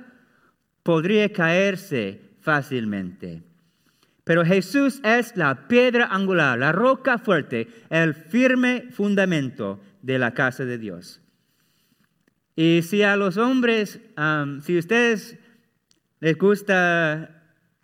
podría 0.84 1.32
caerse 1.32 2.22
fácilmente. 2.42 3.44
Pero 4.24 4.46
Jesús 4.46 5.02
es 5.04 5.36
la 5.36 5.68
piedra 5.68 6.06
angular, 6.06 6.60
la 6.60 6.72
roca 6.72 7.18
fuerte, 7.18 7.68
el 7.90 8.14
firme 8.14 8.86
fundamento 8.92 9.82
de 10.04 10.20
la 10.20 10.34
casa 10.34 10.66
de 10.66 10.78
Dios. 10.78 11.20
Y 12.56 12.82
si 12.84 13.02
a 13.02 13.16
los 13.16 13.38
hombres, 13.38 14.00
si 14.62 14.76
a 14.76 14.80
ustedes 14.80 15.38
les 16.20 16.38
gusta 16.38 17.39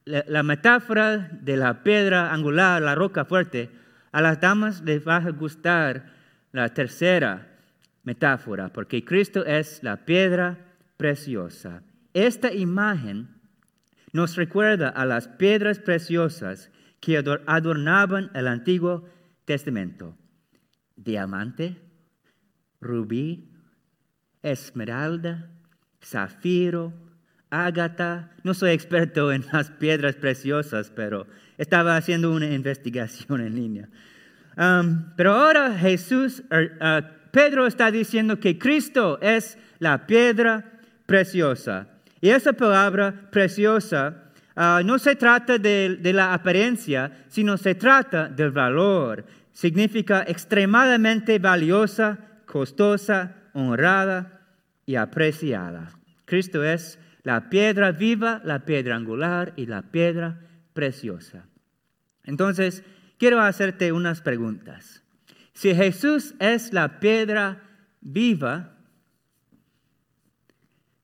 la, 0.06 0.44
metáfora 0.44 1.30
de 1.32 1.58
la 1.58 1.84
piedra 1.84 2.34
angular, 2.34 2.82
la 2.82 2.96
roca 2.96 3.26
fuerte, 3.26 3.70
a 4.12 4.22
las 4.22 4.40
damas 4.40 4.82
les 4.82 5.06
va 5.06 5.18
a 5.18 5.32
gustar 5.32 6.14
la 6.52 6.74
tercera 6.74 7.48
metáfora, 8.04 8.72
porque 8.72 9.04
Cristo 9.04 9.46
es 9.46 9.84
la 9.84 10.06
piedra 10.06 10.58
preciosa. 10.98 11.84
Esta 12.14 12.54
imagen 12.54 13.28
nos 14.14 14.36
recuerda 14.38 14.90
a 14.90 15.06
las 15.06 15.28
piedras 15.28 15.80
preciosas 15.80 16.72
que 17.02 17.18
adornaban 17.18 18.32
el 18.34 18.48
Antiguo 18.48 19.10
Testamento. 19.44 20.16
Diamante, 20.96 21.76
rubí, 22.80 23.52
esmeralda, 24.42 25.50
zafiro, 26.02 26.94
ágata. 27.64 28.32
No 28.44 28.54
soy 28.54 28.72
experto 28.72 29.32
en 29.32 29.46
las 29.52 29.72
piedras 29.72 30.16
preciosas, 30.16 30.92
pero 30.94 31.28
estaba 31.58 31.96
haciendo 31.96 32.32
una 32.32 32.48
investigación 32.48 33.42
en 33.42 33.56
línea. 33.56 33.90
Pero 35.16 35.34
ahora 35.34 35.78
Jesús, 35.78 36.44
er, 36.50 36.78
uh, 36.82 37.06
Pedro 37.32 37.68
está 37.68 37.92
diciendo 37.92 38.40
que 38.40 38.58
Cristo 38.58 39.20
es 39.22 39.58
la 39.80 40.08
piedra 40.08 40.80
preciosa. 41.06 41.88
Y 42.22 42.30
esa 42.30 42.54
palabra 42.54 43.30
preciosa 43.32 44.32
uh, 44.56 44.84
no 44.86 44.98
se 44.98 45.16
trata 45.16 45.58
de, 45.58 45.98
de, 46.02 46.14
la 46.14 46.34
apariencia, 46.34 47.12
sino 47.28 47.58
se 47.58 47.76
trata 47.76 48.30
del 48.30 48.52
valor. 48.52 49.26
Significa 49.52 50.24
extremadamente 50.26 51.40
valiosa, 51.40 52.18
costosa, 52.46 53.36
honrada 53.54 54.42
y 54.86 54.96
apreciada. 54.96 55.92
Cristo 56.26 56.64
es 56.64 56.98
la 57.26 57.50
piedra 57.50 57.92
viva, 57.92 58.40
la 58.46 58.66
piedra 58.66 58.96
angular 58.96 59.54
y 59.56 59.66
la 59.66 59.82
piedra 59.82 60.42
preciosa. 60.74 61.48
Entonces, 62.24 62.84
quiero 63.18 63.42
hacerte 63.42 63.92
unas 63.92 64.22
preguntas. 64.22 65.02
Si 65.52 65.74
Jesús 65.74 66.36
es 66.38 66.72
la 66.72 67.00
piedra 67.00 67.64
viva, 68.00 68.78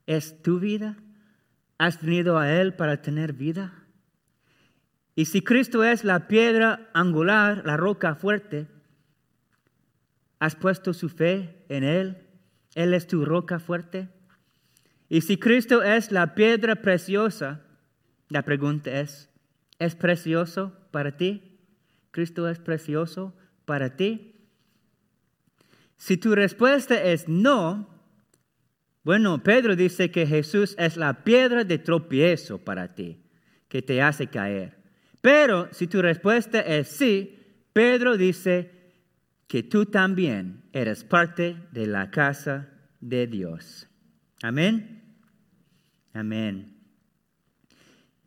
¿es 0.06 0.44
tu 0.44 0.60
vida? 0.60 0.96
¿Has 1.80 2.00
venido 2.00 2.38
a 2.38 2.54
Él 2.54 2.76
para 2.76 3.02
tener 3.02 3.34
vida? 3.34 3.74
Y 5.16 5.26
si 5.26 5.42
Cristo 5.42 5.84
es 5.84 6.04
la 6.04 6.28
piedra 6.28 6.88
angular, 6.94 7.64
la 7.66 7.78
roca 7.78 8.14
fuerte, 8.14 8.68
¿has 10.38 10.56
puesto 10.56 10.94
su 10.94 11.10
fe 11.10 11.66
en 11.68 11.84
Él? 11.84 12.28
¿Él 12.76 12.94
es 12.94 13.08
tu 13.08 13.26
roca 13.26 13.58
fuerte? 13.58 14.21
Y 15.12 15.20
si 15.20 15.36
Cristo 15.36 15.84
es 15.84 16.10
la 16.14 16.36
piedra 16.36 16.78
preciosa, 16.78 17.60
la 18.30 18.44
pregunta 18.44 19.02
es, 19.02 19.28
¿es 19.78 19.94
precioso 19.94 20.72
para 20.90 21.18
ti? 21.18 21.60
¿Cristo 22.12 22.48
es 22.48 22.60
precioso 22.60 23.36
para 23.66 23.98
ti? 23.98 24.36
Si 25.98 26.16
tu 26.16 26.34
respuesta 26.34 27.04
es 27.04 27.28
no, 27.28 27.90
bueno, 29.04 29.44
Pedro 29.44 29.76
dice 29.76 30.12
que 30.12 30.26
Jesús 30.26 30.76
es 30.80 30.96
la 30.96 31.26
piedra 31.26 31.66
de 31.66 31.78
tropiezo 31.78 32.60
para 32.60 32.96
ti, 32.96 33.22
que 33.68 33.82
te 33.82 34.02
hace 34.02 34.28
caer. 34.28 34.78
Pero 35.20 35.68
si 35.74 35.88
tu 35.88 36.02
respuesta 36.02 36.62
es 36.62 36.88
sí, 36.88 37.38
Pedro 37.74 38.16
dice 38.16 38.94
que 39.50 39.62
tú 39.62 39.88
también 39.88 40.64
eres 40.72 41.04
parte 41.04 41.58
de 41.74 41.86
la 41.86 42.12
casa 42.12 42.70
de 43.02 43.28
Dios. 43.28 43.90
Amén. 44.42 45.01
Amén. 46.14 46.78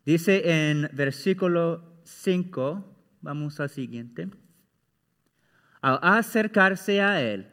Dice 0.05 0.69
en 0.69 0.89
versículo 0.93 1.99
5, 2.03 2.83
vamos 3.21 3.59
al 3.59 3.69
siguiente. 3.69 4.29
Al 5.81 5.99
acercarse 6.01 7.01
a 7.01 7.21
Él, 7.21 7.47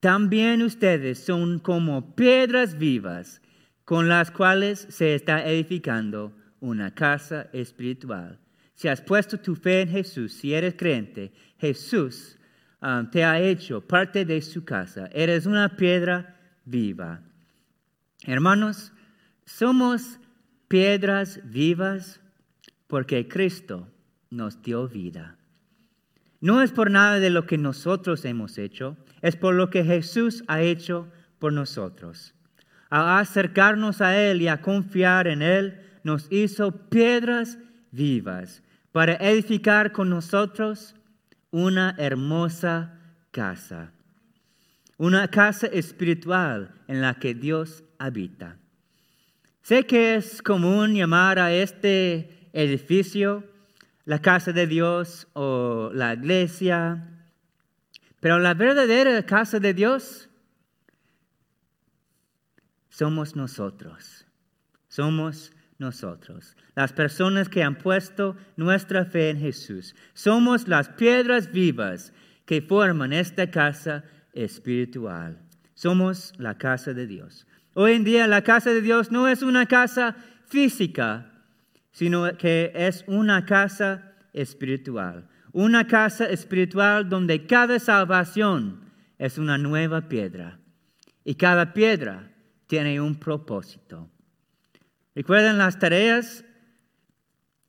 también 0.00 0.62
ustedes 0.62 1.18
son 1.18 1.58
como 1.58 2.14
piedras 2.14 2.78
vivas 2.78 3.42
con 3.84 4.08
las 4.08 4.30
cuales 4.30 4.86
se 4.88 5.14
está 5.14 5.44
edificando 5.46 6.32
una 6.60 6.94
casa 6.94 7.48
espiritual. 7.52 8.38
Si 8.74 8.88
has 8.88 9.02
puesto 9.02 9.38
tu 9.38 9.56
fe 9.56 9.82
en 9.82 9.88
Jesús, 9.88 10.32
si 10.32 10.54
eres 10.54 10.74
creyente, 10.74 11.32
Jesús 11.58 12.38
um, 12.80 13.10
te 13.10 13.24
ha 13.24 13.40
hecho 13.40 13.80
parte 13.80 14.24
de 14.24 14.40
su 14.40 14.64
casa. 14.64 15.08
Eres 15.12 15.44
una 15.44 15.76
piedra 15.76 16.36
viva. 16.64 17.20
Hermanos, 18.24 18.92
somos 19.56 20.18
piedras 20.68 21.40
vivas 21.44 22.20
porque 22.86 23.28
Cristo 23.28 23.88
nos 24.30 24.62
dio 24.62 24.88
vida. 24.88 25.36
No 26.40 26.62
es 26.62 26.72
por 26.72 26.90
nada 26.90 27.18
de 27.18 27.30
lo 27.30 27.46
que 27.46 27.58
nosotros 27.58 28.24
hemos 28.24 28.56
hecho, 28.58 28.96
es 29.20 29.36
por 29.36 29.54
lo 29.54 29.68
que 29.68 29.84
Jesús 29.84 30.44
ha 30.46 30.62
hecho 30.62 31.08
por 31.38 31.52
nosotros. 31.52 32.34
Al 32.88 33.18
acercarnos 33.18 34.00
a 34.00 34.16
Él 34.16 34.40
y 34.40 34.48
a 34.48 34.62
confiar 34.62 35.26
en 35.26 35.42
Él, 35.42 35.80
nos 36.04 36.26
hizo 36.30 36.88
piedras 36.88 37.58
vivas 37.90 38.62
para 38.92 39.14
edificar 39.16 39.92
con 39.92 40.08
nosotros 40.08 40.94
una 41.50 41.94
hermosa 41.98 42.98
casa. 43.30 43.92
Una 44.96 45.28
casa 45.28 45.66
espiritual 45.66 46.72
en 46.86 47.00
la 47.02 47.14
que 47.14 47.34
Dios 47.34 47.84
habita. 47.98 48.59
Sé 49.62 49.86
que 49.86 50.16
es 50.16 50.42
común 50.42 50.94
llamar 50.94 51.38
a 51.38 51.52
este 51.52 52.48
edificio 52.52 53.44
la 54.04 54.20
casa 54.20 54.52
de 54.52 54.66
Dios 54.66 55.28
o 55.34 55.90
la 55.94 56.14
iglesia, 56.14 57.06
pero 58.20 58.38
la 58.38 58.54
verdadera 58.54 59.24
casa 59.24 59.60
de 59.60 59.74
Dios 59.74 60.28
somos 62.88 63.36
nosotros. 63.36 64.26
Somos 64.88 65.52
nosotros, 65.78 66.56
las 66.74 66.92
personas 66.92 67.48
que 67.48 67.62
han 67.62 67.78
puesto 67.78 68.36
nuestra 68.56 69.06
fe 69.06 69.30
en 69.30 69.38
Jesús. 69.38 69.94
Somos 70.12 70.68
las 70.68 70.90
piedras 70.90 71.50
vivas 71.52 72.12
que 72.44 72.60
forman 72.60 73.12
esta 73.12 73.50
casa 73.50 74.04
espiritual. 74.34 75.38
Somos 75.74 76.34
la 76.36 76.58
casa 76.58 76.92
de 76.92 77.06
Dios. 77.06 77.46
Hoy 77.74 77.92
en 77.92 78.04
día 78.04 78.26
la 78.26 78.42
casa 78.42 78.70
de 78.70 78.82
Dios 78.82 79.12
no 79.12 79.28
es 79.28 79.42
una 79.42 79.66
casa 79.66 80.16
física, 80.46 81.30
sino 81.92 82.36
que 82.36 82.72
es 82.74 83.04
una 83.06 83.44
casa 83.44 84.12
espiritual. 84.32 85.28
Una 85.52 85.86
casa 85.86 86.26
espiritual 86.26 87.08
donde 87.08 87.46
cada 87.46 87.78
salvación 87.78 88.80
es 89.18 89.38
una 89.38 89.58
nueva 89.58 90.08
piedra. 90.08 90.58
Y 91.24 91.34
cada 91.36 91.72
piedra 91.72 92.30
tiene 92.66 93.00
un 93.00 93.16
propósito. 93.16 94.10
¿Recuerdan 95.14 95.58
las 95.58 95.78
tareas 95.78 96.44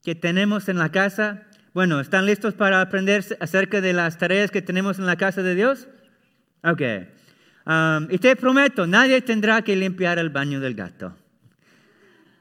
que 0.04 0.16
tenemos 0.16 0.70
en 0.70 0.78
la 0.78 0.90
casa? 0.90 1.48
Bueno, 1.74 2.00
¿están 2.00 2.26
listos 2.26 2.54
para 2.54 2.82
aprender 2.82 3.24
acerca 3.40 3.82
de 3.82 3.94
las 3.94 4.18
tareas 4.18 4.52
que 4.52 4.62
tenemos 4.62 5.00
en 5.00 5.06
la 5.06 5.16
casa 5.16 5.44
de 5.44 5.56
Dios? 5.56 5.88
Ok. 6.64 6.82
Um, 7.66 8.08
y 8.10 8.18
te 8.18 8.36
prometo, 8.36 8.88
nadie 8.88 9.22
tendrá 9.22 9.62
que 9.62 9.76
limpiar 9.76 10.18
el 10.18 10.30
baño 10.30 10.60
del 10.60 10.74
gato. 10.74 11.16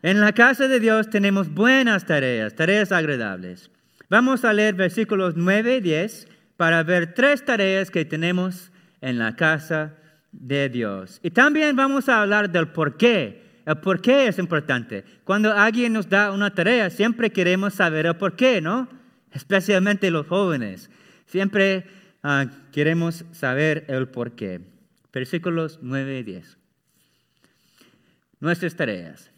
En 0.02 0.20
la 0.20 0.32
casa 0.32 0.66
de 0.66 0.80
Dios 0.80 1.10
tenemos 1.10 1.52
buenas 1.52 2.06
tareas, 2.06 2.54
tareas 2.54 2.90
agradables. 2.90 3.70
Vamos 4.08 4.44
a 4.44 4.52
leer 4.52 4.74
versículos 4.74 5.34
9 5.36 5.76
y 5.76 5.80
10 5.82 6.28
para 6.56 6.82
ver 6.82 7.14
tres 7.14 7.44
tareas 7.44 7.90
que 7.90 8.04
tenemos 8.04 8.72
en 9.02 9.18
la 9.18 9.36
casa 9.36 9.94
de 10.32 10.68
Dios. 10.68 11.20
Y 11.22 11.30
también 11.30 11.76
vamos 11.76 12.08
a 12.08 12.22
hablar 12.22 12.50
del 12.50 12.68
por 12.68 12.96
qué. 12.96 13.60
El 13.66 13.76
por 13.76 14.00
qué 14.00 14.28
es 14.28 14.38
importante. 14.38 15.04
Cuando 15.24 15.52
alguien 15.52 15.92
nos 15.92 16.08
da 16.08 16.32
una 16.32 16.54
tarea, 16.54 16.88
siempre 16.90 17.30
queremos 17.30 17.74
saber 17.74 18.06
el 18.06 18.16
por 18.16 18.36
qué, 18.36 18.60
¿no? 18.60 18.88
Especialmente 19.32 20.10
los 20.10 20.26
jóvenes. 20.26 20.90
Siempre 21.26 21.84
ah, 22.22 22.46
queremos 22.72 23.24
saber 23.32 23.84
el 23.88 24.08
por 24.08 24.32
qué. 24.32 24.60
Versículos 25.12 25.78
9 25.82 26.18
y 26.18 26.22
10. 26.22 26.58
Nuestras 28.40 28.74
tareas. 28.74 29.30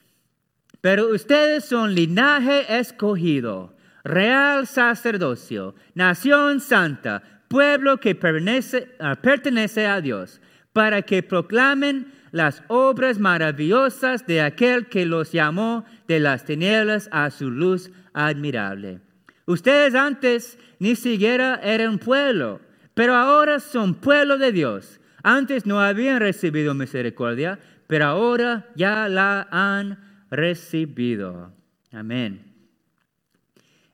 Pero 0.80 1.08
ustedes 1.08 1.64
son 1.64 1.94
linaje 1.94 2.78
escogido, 2.78 3.76
real 4.04 4.66
sacerdocio, 4.66 5.74
nación 5.94 6.60
santa, 6.60 7.22
pueblo 7.48 7.98
que 7.98 8.14
pertenece, 8.14 8.88
ah, 8.98 9.14
pertenece 9.14 9.86
a 9.86 10.00
Dios 10.00 10.40
para 10.72 11.02
que 11.02 11.22
proclamen 11.22 12.12
las 12.30 12.62
obras 12.68 13.18
maravillosas 13.18 14.26
de 14.26 14.40
aquel 14.40 14.86
que 14.86 15.04
los 15.04 15.32
llamó 15.32 15.84
de 16.08 16.18
las 16.18 16.44
tinieblas 16.44 17.08
a 17.12 17.30
su 17.30 17.50
luz 17.50 17.90
admirable. 18.14 19.00
Ustedes 19.46 19.94
antes 19.94 20.58
ni 20.78 20.96
siquiera 20.96 21.60
eran 21.62 21.98
pueblo, 21.98 22.60
pero 22.94 23.14
ahora 23.14 23.60
son 23.60 23.94
pueblo 23.94 24.38
de 24.38 24.50
Dios. 24.50 24.98
Antes 25.22 25.66
no 25.66 25.80
habían 25.80 26.20
recibido 26.20 26.74
misericordia, 26.74 27.58
pero 27.86 28.06
ahora 28.06 28.68
ya 28.74 29.08
la 29.08 29.48
han 29.50 30.26
recibido. 30.30 31.54
Amén. 31.92 32.52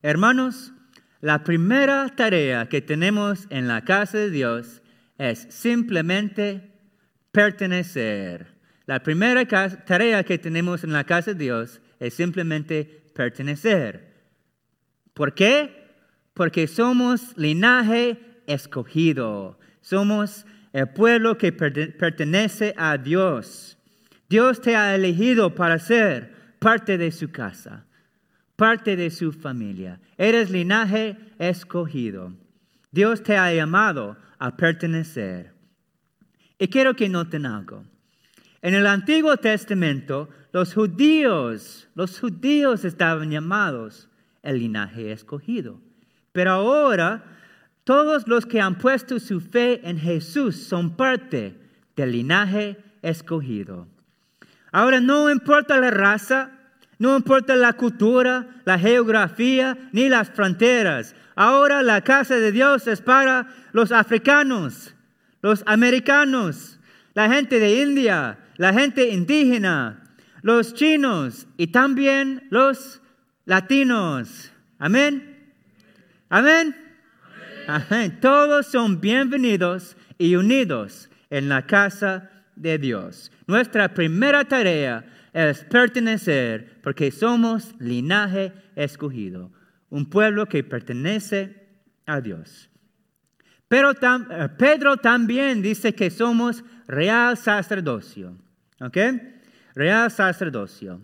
Hermanos, 0.02 0.72
la 1.20 1.42
primera 1.42 2.08
tarea 2.14 2.68
que 2.68 2.80
tenemos 2.80 3.46
en 3.50 3.66
la 3.66 3.84
casa 3.84 4.18
de 4.18 4.30
Dios 4.30 4.82
es 5.18 5.46
simplemente 5.50 6.72
pertenecer. 7.32 8.54
La 8.86 9.02
primera 9.02 9.44
tarea 9.44 10.22
que 10.24 10.38
tenemos 10.38 10.84
en 10.84 10.92
la 10.92 11.04
casa 11.04 11.32
de 11.32 11.44
Dios 11.44 11.80
es 11.98 12.14
simplemente 12.14 12.84
pertenecer. 13.14 14.14
¿Por 15.12 15.34
qué? 15.34 15.92
Porque 16.34 16.68
somos 16.68 17.36
linaje 17.36 18.18
escogido. 18.46 19.58
Somos 19.80 20.46
el 20.72 20.88
pueblo 20.88 21.38
que 21.38 21.52
pertenece 21.52 22.74
a 22.76 22.98
Dios. 22.98 23.78
Dios 24.28 24.60
te 24.60 24.76
ha 24.76 24.94
elegido 24.94 25.54
para 25.54 25.78
ser 25.78 26.34
parte 26.58 26.98
de 26.98 27.10
su 27.10 27.30
casa, 27.30 27.86
parte 28.56 28.96
de 28.96 29.10
su 29.10 29.32
familia. 29.32 30.00
Eres 30.16 30.50
linaje 30.50 31.16
escogido. 31.38 32.32
Dios 32.90 33.22
te 33.22 33.36
ha 33.36 33.52
llamado 33.52 34.16
a 34.38 34.56
pertenecer. 34.56 35.52
Y 36.58 36.68
quiero 36.68 36.94
que 36.94 37.08
noten 37.08 37.46
algo. 37.46 37.84
En 38.60 38.74
el 38.74 38.86
Antiguo 38.86 39.36
Testamento, 39.36 40.28
los 40.52 40.74
judíos, 40.74 41.88
los 41.94 42.18
judíos 42.18 42.84
estaban 42.84 43.30
llamados 43.30 44.08
el 44.42 44.58
linaje 44.58 45.12
escogido. 45.12 45.80
Pero 46.32 46.52
ahora, 46.52 47.37
todos 47.88 48.28
los 48.28 48.44
que 48.44 48.60
han 48.60 48.76
puesto 48.76 49.18
su 49.18 49.40
fe 49.40 49.80
en 49.82 49.98
Jesús 49.98 50.56
son 50.56 50.94
parte 50.94 51.56
del 51.96 52.12
linaje 52.12 52.76
escogido. 53.00 53.88
Ahora 54.70 55.00
no 55.00 55.30
importa 55.30 55.78
la 55.78 55.90
raza, 55.90 56.50
no 56.98 57.16
importa 57.16 57.56
la 57.56 57.72
cultura, 57.72 58.60
la 58.66 58.78
geografía, 58.78 59.88
ni 59.92 60.10
las 60.10 60.28
fronteras. 60.28 61.14
Ahora 61.34 61.82
la 61.82 62.02
casa 62.02 62.34
de 62.34 62.52
Dios 62.52 62.86
es 62.86 63.00
para 63.00 63.48
los 63.72 63.90
africanos, 63.90 64.94
los 65.40 65.62
americanos, 65.64 66.78
la 67.14 67.30
gente 67.30 67.58
de 67.58 67.80
India, 67.80 68.38
la 68.58 68.74
gente 68.74 69.08
indígena, 69.08 70.12
los 70.42 70.74
chinos 70.74 71.46
y 71.56 71.68
también 71.68 72.48
los 72.50 73.00
latinos. 73.46 74.52
Amén. 74.78 75.54
Amén. 76.28 76.87
Todos 78.22 78.66
son 78.68 78.98
bienvenidos 78.98 79.94
y 80.16 80.36
unidos 80.36 81.10
en 81.28 81.50
la 81.50 81.66
casa 81.66 82.30
de 82.56 82.78
Dios. 82.78 83.30
Nuestra 83.46 83.92
primera 83.92 84.44
tarea 84.46 85.04
es 85.34 85.64
pertenecer 85.64 86.80
porque 86.82 87.10
somos 87.10 87.74
linaje 87.78 88.54
escogido, 88.74 89.52
un 89.90 90.08
pueblo 90.08 90.46
que 90.46 90.64
pertenece 90.64 91.68
a 92.06 92.22
Dios. 92.22 92.70
Pero 93.68 93.90
eh, 93.90 94.48
Pedro 94.56 94.96
también 94.96 95.60
dice 95.60 95.94
que 95.94 96.08
somos 96.10 96.64
real 96.86 97.36
sacerdocio. 97.36 98.34
¿Ok? 98.80 98.96
Real 99.74 100.10
sacerdocio. 100.10 101.02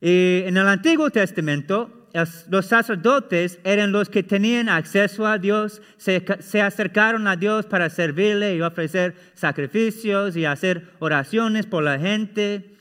Y 0.00 0.42
en 0.46 0.56
el 0.56 0.68
Antiguo 0.68 1.10
Testamento, 1.10 1.97
los 2.12 2.66
sacerdotes 2.66 3.58
eran 3.64 3.92
los 3.92 4.08
que 4.08 4.22
tenían 4.22 4.68
acceso 4.68 5.26
a 5.26 5.38
Dios, 5.38 5.82
se, 5.96 6.22
acercaron 6.62 7.26
a 7.26 7.36
Dios 7.36 7.66
para 7.66 7.90
servirle 7.90 8.56
y 8.56 8.62
ofrecer 8.62 9.14
sacrificios 9.34 10.36
y 10.36 10.44
hacer 10.44 10.90
oraciones 10.98 11.66
por 11.66 11.82
la 11.82 11.98
gente. 11.98 12.74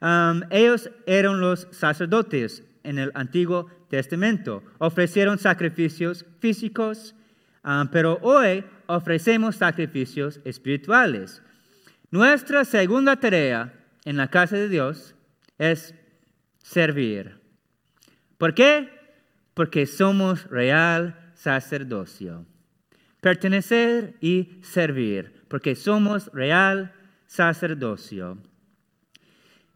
Um, 0.00 0.42
ellos 0.50 0.90
eran 1.06 1.40
los 1.40 1.68
sacerdotes 1.70 2.62
en 2.84 2.98
el 2.98 3.10
Antiguo 3.14 3.66
Testamento. 3.88 4.62
Ofrecieron 4.78 5.38
sacrificios 5.38 6.24
físicos, 6.38 7.14
um, 7.64 7.88
pero 7.88 8.18
hoy 8.22 8.64
ofrecemos 8.86 9.56
sacrificios 9.56 10.40
espirituales. 10.44 11.42
Nuestra 12.10 12.64
segunda 12.64 13.16
tarea 13.16 13.72
en 14.04 14.16
la 14.16 14.28
casa 14.28 14.56
de 14.56 14.68
Dios 14.68 15.14
es 15.58 15.94
servir. 16.62 17.39
¿Por 18.40 18.54
qué? 18.54 18.88
Porque 19.52 19.84
somos 19.84 20.48
real 20.48 21.14
sacerdocio. 21.34 22.46
Pertenecer 23.20 24.16
y 24.22 24.60
servir, 24.62 25.44
porque 25.46 25.74
somos 25.74 26.30
real 26.32 26.90
sacerdocio. 27.26 28.38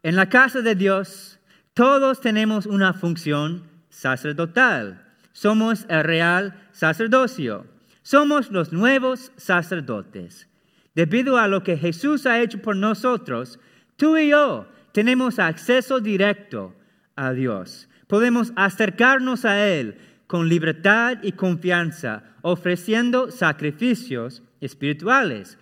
En 0.01 0.15
la 0.15 0.29
casa 0.29 0.63
de 0.63 0.73
Dios, 0.73 1.37
todos 1.75 2.21
tenemos 2.21 2.65
una 2.65 2.93
función 2.93 3.69
sacerdotal. 3.89 5.13
Somos 5.31 5.85
el 5.87 6.03
real 6.03 6.67
sacerdocio. 6.71 7.67
Somos 8.01 8.49
los 8.49 8.73
nuevos 8.73 9.31
sacerdotes. 9.37 10.49
Debido 10.95 11.37
a 11.37 11.47
lo 11.47 11.61
que 11.61 11.77
Jesús 11.77 12.25
ha 12.25 12.41
hecho 12.41 12.59
por 12.63 12.75
nosotros, 12.75 13.59
tú 13.95 14.17
y 14.17 14.29
yo 14.29 14.67
tenemos 14.91 15.37
acceso 15.37 15.99
directo 15.99 16.73
a 17.15 17.31
Dios. 17.31 17.89
Podemos 18.07 18.53
acercarnos 18.55 19.45
a 19.45 19.65
Él 19.67 19.97
con 20.27 20.49
libertad 20.49 21.17
y 21.21 21.33
confianza, 21.33 22.23
ofreciendo 22.41 23.31
sacrificios 23.31 24.43
espirituales. 24.61 25.57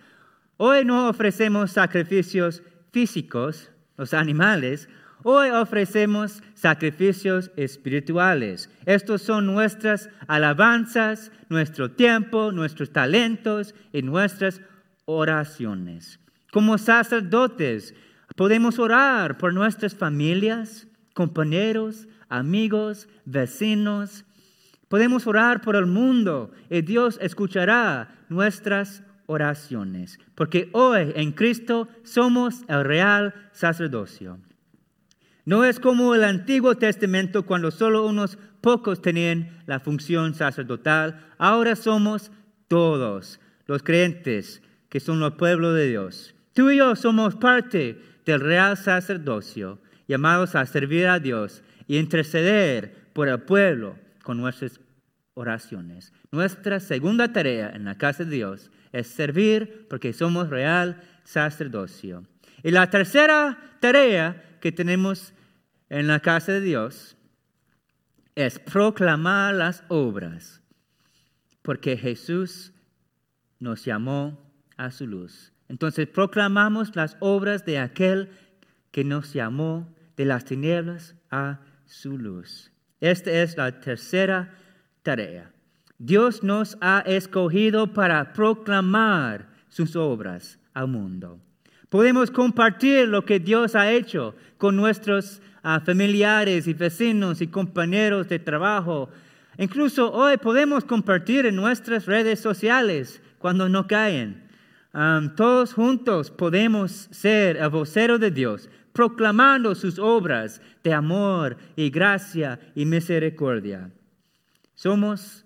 Hoy 0.56 0.84
no 0.84 1.08
ofrecemos 1.08 1.72
sacrificios 1.72 2.62
físicos, 2.92 3.70
los 3.96 4.14
animales, 4.14 4.88
hoy 5.22 5.50
ofrecemos 5.50 6.42
sacrificios 6.54 7.50
espirituales. 7.56 8.70
Estos 8.86 9.22
son 9.22 9.46
nuestras 9.46 10.10
alabanzas, 10.26 11.32
nuestro 11.48 11.90
tiempo, 11.90 12.52
nuestros 12.52 12.90
talentos 12.90 13.74
y 13.92 14.02
nuestras 14.02 14.60
oraciones. 15.06 16.20
Como 16.52 16.78
sacerdotes, 16.78 17.94
Podemos 18.36 18.80
orar 18.80 19.38
por 19.38 19.54
nuestras 19.54 19.94
familias, 19.94 20.88
compañeros, 21.14 22.08
amigos, 22.34 23.08
vecinos. 23.24 24.24
Podemos 24.88 25.26
orar 25.26 25.60
por 25.60 25.76
el 25.76 25.86
mundo 25.86 26.50
y 26.68 26.82
Dios 26.82 27.18
escuchará 27.22 28.26
nuestras 28.28 29.02
oraciones, 29.26 30.18
porque 30.34 30.68
hoy 30.72 31.12
en 31.14 31.32
Cristo 31.32 31.88
somos 32.02 32.62
el 32.68 32.84
real 32.84 33.34
sacerdocio. 33.52 34.38
No 35.46 35.64
es 35.64 35.78
como 35.78 36.14
el 36.14 36.24
Antiguo 36.24 36.74
Testamento 36.76 37.44
cuando 37.44 37.70
solo 37.70 38.06
unos 38.06 38.38
pocos 38.60 39.00
tenían 39.00 39.62
la 39.66 39.78
función 39.78 40.34
sacerdotal, 40.34 41.20
ahora 41.38 41.76
somos 41.76 42.32
todos 42.68 43.40
los 43.66 43.82
creyentes 43.82 44.62
que 44.88 45.00
son 45.00 45.22
el 45.22 45.34
pueblo 45.34 45.72
de 45.72 45.88
Dios. 45.88 46.34
Tú 46.54 46.70
y 46.70 46.78
yo 46.78 46.96
somos 46.96 47.36
parte 47.36 48.00
del 48.24 48.40
real 48.40 48.76
sacerdocio, 48.76 49.80
llamados 50.08 50.54
a 50.54 50.66
servir 50.66 51.06
a 51.08 51.18
Dios 51.18 51.62
y 51.86 51.98
interceder 51.98 53.10
por 53.12 53.28
el 53.28 53.40
pueblo 53.42 53.98
con 54.22 54.38
nuestras 54.38 54.80
oraciones. 55.34 56.12
Nuestra 56.30 56.80
segunda 56.80 57.32
tarea 57.32 57.70
en 57.70 57.84
la 57.84 57.96
casa 57.96 58.24
de 58.24 58.30
Dios 58.30 58.70
es 58.92 59.08
servir 59.08 59.86
porque 59.88 60.12
somos 60.12 60.48
real 60.48 61.02
sacerdocio. 61.24 62.24
Y 62.62 62.70
la 62.70 62.88
tercera 62.90 63.76
tarea 63.80 64.58
que 64.60 64.72
tenemos 64.72 65.34
en 65.90 66.06
la 66.06 66.20
casa 66.20 66.52
de 66.52 66.60
Dios 66.60 67.16
es 68.34 68.58
proclamar 68.58 69.54
las 69.54 69.84
obras, 69.88 70.62
porque 71.62 71.96
Jesús 71.96 72.72
nos 73.60 73.84
llamó 73.84 74.50
a 74.76 74.90
su 74.90 75.06
luz. 75.06 75.52
Entonces 75.68 76.08
proclamamos 76.08 76.94
las 76.96 77.16
obras 77.20 77.64
de 77.64 77.78
aquel 77.78 78.30
que 78.90 79.04
nos 79.04 79.32
llamó 79.32 79.92
de 80.16 80.24
las 80.24 80.44
tinieblas 80.44 81.14
a 81.30 81.60
su 81.86 82.18
luz. 82.18 82.70
Esta 83.00 83.30
es 83.30 83.56
la 83.56 83.80
tercera 83.80 84.54
tarea. 85.02 85.50
Dios 85.98 86.42
nos 86.42 86.76
ha 86.80 87.00
escogido 87.06 87.92
para 87.92 88.32
proclamar 88.32 89.48
sus 89.68 89.96
obras 89.96 90.58
al 90.72 90.88
mundo. 90.88 91.40
Podemos 91.88 92.30
compartir 92.30 93.08
lo 93.08 93.24
que 93.24 93.38
Dios 93.38 93.74
ha 93.76 93.90
hecho 93.90 94.34
con 94.58 94.76
nuestros 94.76 95.40
ah, 95.62 95.80
familiares 95.80 96.66
y 96.66 96.74
vecinos 96.74 97.40
y 97.40 97.46
compañeros 97.46 98.28
de 98.28 98.38
trabajo. 98.38 99.08
Incluso 99.58 100.12
hoy 100.12 100.36
podemos 100.36 100.84
compartir 100.84 101.46
en 101.46 101.56
nuestras 101.56 102.06
redes 102.06 102.40
sociales 102.40 103.22
cuando 103.38 103.68
no 103.68 103.86
caen 103.86 104.44
todos 105.34 105.74
juntos 105.74 106.30
podemos 106.30 107.08
ser 107.10 107.56
el 107.56 107.68
vocero 107.68 108.18
de 108.18 108.30
Dios, 108.30 108.68
proclamando 108.94 109.74
sus 109.74 109.98
obras 109.98 110.62
de 110.84 110.94
amor 110.94 111.58
y 111.76 111.90
gracia 111.90 112.60
y 112.74 112.86
misericordia. 112.86 113.90
Somos 114.74 115.44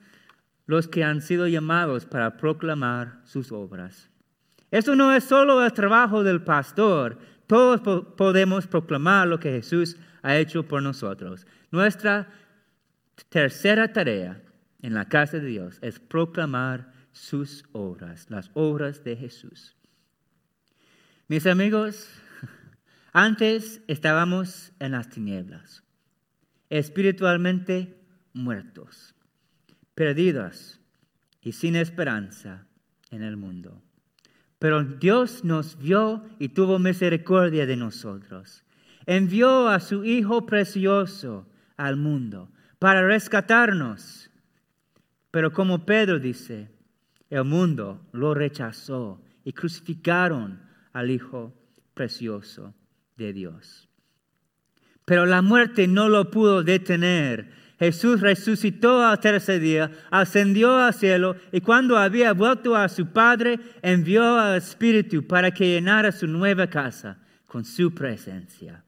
los 0.67 0.87
que 0.87 1.03
han 1.03 1.23
sido 1.23 1.49
llamados 1.49 2.05
para 2.05 2.37
proclamar 2.37 3.23
sus 3.25 3.51
obras. 3.51 4.11
Eso 4.71 4.95
no 4.95 5.15
es 5.15 5.25
solo 5.25 5.65
el 5.65 5.73
trabajo 5.73 6.23
del 6.23 6.43
pastor, 6.43 7.19
todos 7.47 7.81
podemos 8.19 8.67
proclamar 8.67 9.27
lo 9.27 9.41
que 9.41 9.51
Jesús 9.51 9.97
ha 10.23 10.37
hecho 10.37 10.69
por 10.69 10.83
nosotros. 10.83 11.47
Nuestra 11.71 12.29
tercera 13.31 13.91
tarea 13.95 14.43
en 14.83 14.93
la 14.93 15.07
casa 15.07 15.39
de 15.39 15.47
Dios 15.47 15.79
es 15.81 15.99
proclamar 15.99 16.93
sus 17.13 17.65
obras, 17.73 18.27
las 18.29 18.51
obras 18.53 19.03
de 19.03 19.17
Jesús. 19.17 19.75
Mis 21.29 21.47
amigos, 21.47 22.11
antes 23.13 23.81
estábamos 23.89 24.73
en 24.79 24.93
las 24.93 25.09
tinieblas, 25.09 25.83
espiritualmente 26.69 27.99
muertos, 28.35 29.15
perdidos 29.95 30.81
y 31.41 31.53
sin 31.53 31.77
esperanza 31.77 32.67
en 33.11 33.23
el 33.23 33.37
mundo. 33.37 33.83
Pero 34.59 34.85
Dios 34.85 35.45
nos 35.45 35.79
vio 35.79 36.25
y 36.39 36.51
tuvo 36.51 36.79
misericordia 36.79 37.65
de 37.65 37.77
nosotros. 37.77 38.65
Envió 39.07 39.69
a 39.69 39.81
su 39.81 40.05
Hijo 40.05 40.45
precioso 40.45 41.49
al 41.77 41.97
mundo 41.97 42.51
para 42.79 43.07
rescatarnos. 43.07 44.31
Pero 45.31 45.53
como 45.53 45.87
Pedro 45.87 46.19
dice, 46.19 46.71
el 47.31 47.45
mundo 47.45 48.07
lo 48.13 48.35
rechazó 48.35 49.23
y 49.45 49.53
crucificaron 49.53 50.61
al 50.93 51.11
Hijo 51.11 51.55
precioso 51.95 52.75
de 53.19 53.35
Dios. 53.35 53.87
Pero 55.05 55.27
la 55.27 55.43
muerte 55.43 55.87
no 55.87 56.09
lo 56.09 56.31
pudo 56.31 56.63
detener. 56.63 57.53
Jesús 57.79 58.23
resucitó 58.23 59.05
al 59.05 59.21
tercer 59.21 59.61
día, 59.61 59.91
ascendió 60.11 60.75
al 60.79 60.95
cielo 60.95 61.37
y 61.53 61.61
cuando 61.61 61.99
había 61.99 62.33
vuelto 62.33 62.75
a 62.75 62.89
su 62.89 63.09
Padre, 63.09 63.61
envió 63.83 64.39
al 64.39 64.57
Espíritu 64.57 65.27
para 65.27 65.51
que 65.51 65.75
llenara 65.75 66.11
su 66.11 66.27
nueva 66.27 66.69
casa 66.69 67.19
con 67.47 67.67
su 67.67 67.95
presencia. 67.95 68.83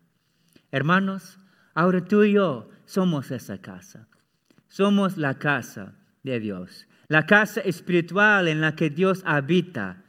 Hermanos, 0.73 1.39
ahora 1.75 2.03
tú 2.03 2.25
y 2.25 2.33
yo 2.33 2.71
somos 2.87 3.31
esa 3.31 3.59
casa. 3.59 4.09
Somos 4.69 5.19
la 5.19 5.39
casa 5.39 5.93
de 6.23 6.41
Dios 6.41 6.87
la 7.11 7.27
casa 7.27 7.61
espiritual 7.63 8.47
en 8.47 8.61
la 8.61 8.77
que 8.77 8.89
Dios 8.89 9.21
habita, 9.27 10.05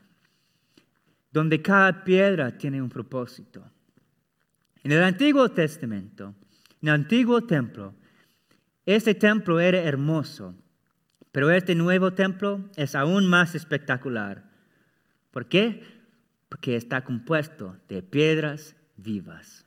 donde 1.31 1.59
cada 1.59 2.03
piedra 2.03 2.55
tiene 2.55 2.79
un 2.79 2.89
propósito. 2.89 3.67
En 4.83 4.91
el 4.91 5.03
Antiguo 5.03 5.49
Testamento, 5.49 6.35
en 6.81 6.89
el 6.89 6.95
Antiguo 6.95 7.41
Templo, 7.41 7.93
este 8.85 9.13
templo 9.13 9.59
era 9.59 9.79
hermoso, 9.79 10.55
pero 11.31 11.51
este 11.51 11.75
nuevo 11.75 12.13
templo 12.13 12.69
es 12.75 12.95
aún 12.95 13.27
más 13.27 13.53
espectacular. 13.55 14.49
¿Por 15.29 15.47
qué? 15.47 15.83
Porque 16.49 16.75
está 16.75 17.03
compuesto 17.03 17.77
de 17.87 18.01
piedras 18.01 18.75
vivas. 18.97 19.65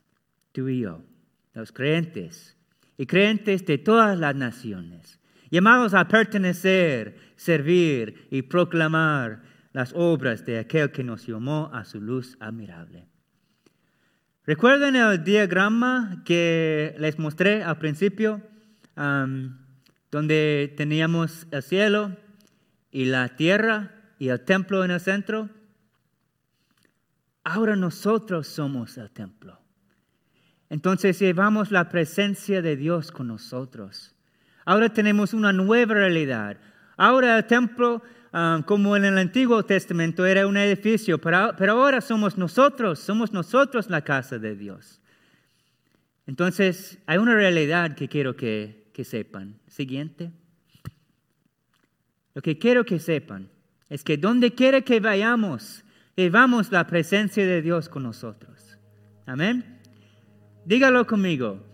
Tú 0.53 0.69
y 0.69 0.81
yo, 0.81 1.03
los 1.53 1.73
creyentes, 1.73 2.57
y 2.99 3.07
creyentes 3.07 3.65
de 3.67 3.79
todas 3.79 4.19
las 4.19 4.35
naciones 4.35 5.21
llamados 5.55 5.95
a 5.95 6.09
pertenecer, 6.09 7.17
servir 7.37 8.27
y 8.33 8.43
proclamar 8.43 9.43
las 9.73 9.93
obras 9.95 10.45
de 10.45 10.59
aquel 10.59 10.91
que 10.91 11.05
nos 11.05 11.27
llamó 11.29 11.71
a 11.73 11.85
su 11.85 12.01
luz 12.01 12.37
admirable. 12.41 13.07
¿Recuerdan 14.47 14.95
el 14.95 15.25
diagrama 15.25 16.23
que 16.25 16.95
les 16.99 17.19
mostré 17.19 17.63
al 17.63 17.79
principio? 17.79 18.41
donde 20.11 20.73
teníamos 20.77 21.49
el 21.51 21.61
cielo 21.61 22.17
y 22.93 23.07
la 23.07 23.31
tierra 23.31 23.91
y 24.21 24.29
el 24.29 24.41
templo 24.45 24.85
en 24.85 24.93
el 24.93 25.01
centro. 25.01 25.51
Ahora 27.43 27.75
nosotros 27.75 28.47
somos 28.47 28.97
el 28.97 29.11
templo. 29.11 29.59
Entonces 30.71 31.19
llevamos 31.19 31.73
la 31.73 31.89
presencia 31.89 32.63
de 32.63 32.77
Dios 32.77 33.11
con 33.11 33.27
nosotros. 33.27 34.15
Ahora 34.65 34.89
tenemos 34.91 35.35
una 35.35 35.53
nueva 35.53 35.95
realidad. 35.95 36.59
Ahora 36.97 37.37
el 37.37 37.47
templo, 37.47 38.01
ah, 38.35 38.63
como 38.67 38.97
en 38.97 39.07
el 39.07 39.17
Antiguo 39.17 39.63
Testamento, 39.63 40.27
era 40.27 40.47
un 40.47 40.59
edificio, 40.59 41.19
pero, 41.19 41.73
ahora 41.73 42.03
somos 42.03 42.37
nosotros, 42.37 42.99
somos 42.99 43.33
nosotros 43.33 43.89
la 43.89 44.03
casa 44.03 44.39
de 44.39 44.55
Dios. 44.55 45.01
Entonces 46.27 46.99
hay 47.07 47.19
una 47.19 47.35
realidad 47.35 47.95
que 47.95 48.09
quiero 48.09 48.37
que, 48.37 48.91
que 48.93 49.05
sepan. 49.05 49.59
Siguiente. 49.69 50.31
Lo 52.35 52.43
que 52.43 52.59
quiero 52.59 52.85
que 52.85 52.99
sepan 52.99 53.49
es 53.89 54.05
que 54.05 54.17
donde 54.17 54.53
quiera 54.55 54.81
que 54.83 55.01
vayamos, 55.01 55.85
llevamos 56.17 56.73
la 56.73 56.87
presencia 56.87 57.47
de 57.47 57.63
Dios 57.63 57.89
con 57.89 58.03
nosotros. 58.03 58.77
Amén. 59.27 59.81
Dígalo 60.65 61.07
conmigo. 61.07 61.65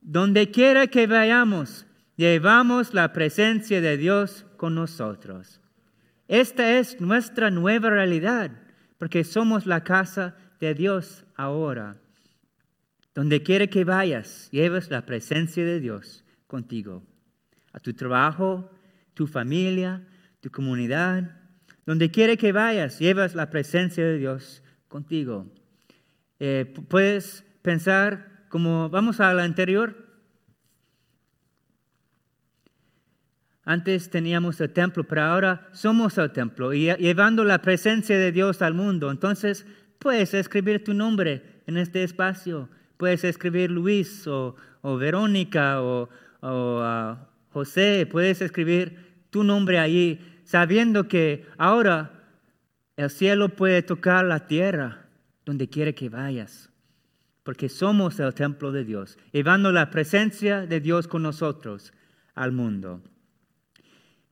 Donde 0.00 0.50
quiera 0.50 0.86
que 0.86 1.06
vayamos, 1.06 1.86
llevamos 2.16 2.94
la 2.94 3.12
presencia 3.12 3.80
de 3.80 3.96
Dios 3.96 4.46
con 4.56 4.74
nosotros. 4.74 5.60
Esta 6.28 6.78
es 6.78 7.00
nuestra 7.00 7.50
nueva 7.50 7.90
realidad, 7.90 8.50
porque 8.98 9.22
somos 9.24 9.66
la 9.66 9.84
casa 9.84 10.36
de 10.60 10.74
Dios 10.74 11.24
ahora. 11.36 11.96
Donde 13.14 13.42
quiera 13.42 13.66
que 13.68 13.84
vayas, 13.84 14.48
llevas 14.50 14.90
la 14.90 15.06
presencia 15.06 15.64
de 15.64 15.80
Dios 15.80 16.24
contigo. 16.46 17.02
A 17.72 17.80
tu 17.80 17.94
trabajo, 17.94 18.70
tu 19.14 19.26
familia, 19.26 20.06
tu 20.40 20.50
comunidad. 20.50 21.40
Donde 21.86 22.10
quiera 22.10 22.36
que 22.36 22.52
vayas, 22.52 22.98
llevas 22.98 23.34
la 23.34 23.48
presencia 23.48 24.04
de 24.04 24.18
Dios 24.18 24.62
contigo. 24.88 25.46
Eh, 26.40 26.74
puedes 26.88 27.44
pensar 27.62 28.46
como, 28.48 28.90
vamos 28.90 29.20
a 29.20 29.32
la 29.32 29.44
anterior. 29.44 30.05
Antes 33.66 34.08
teníamos 34.08 34.58
el 34.62 34.70
templo, 34.70 35.04
pero 35.04 35.22
ahora 35.22 35.68
somos 35.72 36.16
el 36.16 36.30
templo 36.30 36.72
y 36.72 36.90
llevando 36.94 37.44
la 37.44 37.60
presencia 37.60 38.16
de 38.18 38.32
Dios 38.32 38.62
al 38.62 38.72
mundo. 38.72 39.10
Entonces, 39.10 39.66
puedes 39.98 40.32
escribir 40.32 40.82
tu 40.82 40.94
nombre 40.94 41.42
en 41.66 41.76
este 41.76 42.02
espacio. 42.02 42.70
Puedes 42.96 43.24
escribir 43.24 43.70
Luis 43.70 44.26
o, 44.26 44.56
Verónica 44.82 45.82
o, 45.82 46.08
ah, 46.40 47.28
José. 47.50 48.08
Puedes 48.10 48.40
escribir 48.40 49.26
tu 49.28 49.44
nombre 49.44 49.78
allí, 49.78 50.20
sabiendo 50.44 51.08
que 51.08 51.44
ahora 51.58 52.12
el 52.96 53.10
cielo 53.10 53.50
puede 53.50 53.82
tocar 53.82 54.24
la 54.24 54.46
tierra 54.46 55.08
donde 55.44 55.68
quiera 55.68 55.92
que 55.92 56.08
vayas 56.08 56.70
porque 57.46 57.68
somos 57.68 58.18
el 58.18 58.34
templo 58.34 58.72
de 58.72 58.84
Dios, 58.84 59.18
llevando 59.30 59.70
la 59.70 59.88
presencia 59.88 60.66
de 60.66 60.80
Dios 60.80 61.06
con 61.06 61.22
nosotros 61.22 61.92
al 62.34 62.50
mundo. 62.50 63.04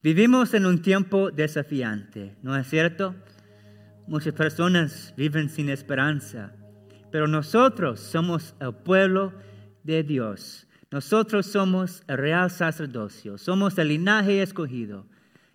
Vivimos 0.05 0.53
en 0.53 0.67
un 0.67 0.83
tiempo 0.83 1.31
desafiante, 1.31 2.37
¿no 2.43 2.55
es 2.55 2.69
cierto? 2.69 3.15
Muchas 4.07 4.35
personas 4.35 5.15
viven 5.17 5.49
sin 5.49 5.71
esperanza, 5.71 6.53
pero 7.11 7.27
nosotros 7.27 8.01
somos 8.01 8.55
el 8.61 8.75
pueblo 8.75 9.33
de 9.83 10.03
Dios. 10.03 10.67
Nosotros 10.91 11.47
somos 11.47 12.03
el 12.07 12.19
real 12.19 12.51
sacerdocio, 12.51 13.39
somos 13.39 13.79
el 13.79 13.89
linaje 13.89 14.43
escogido, 14.43 15.07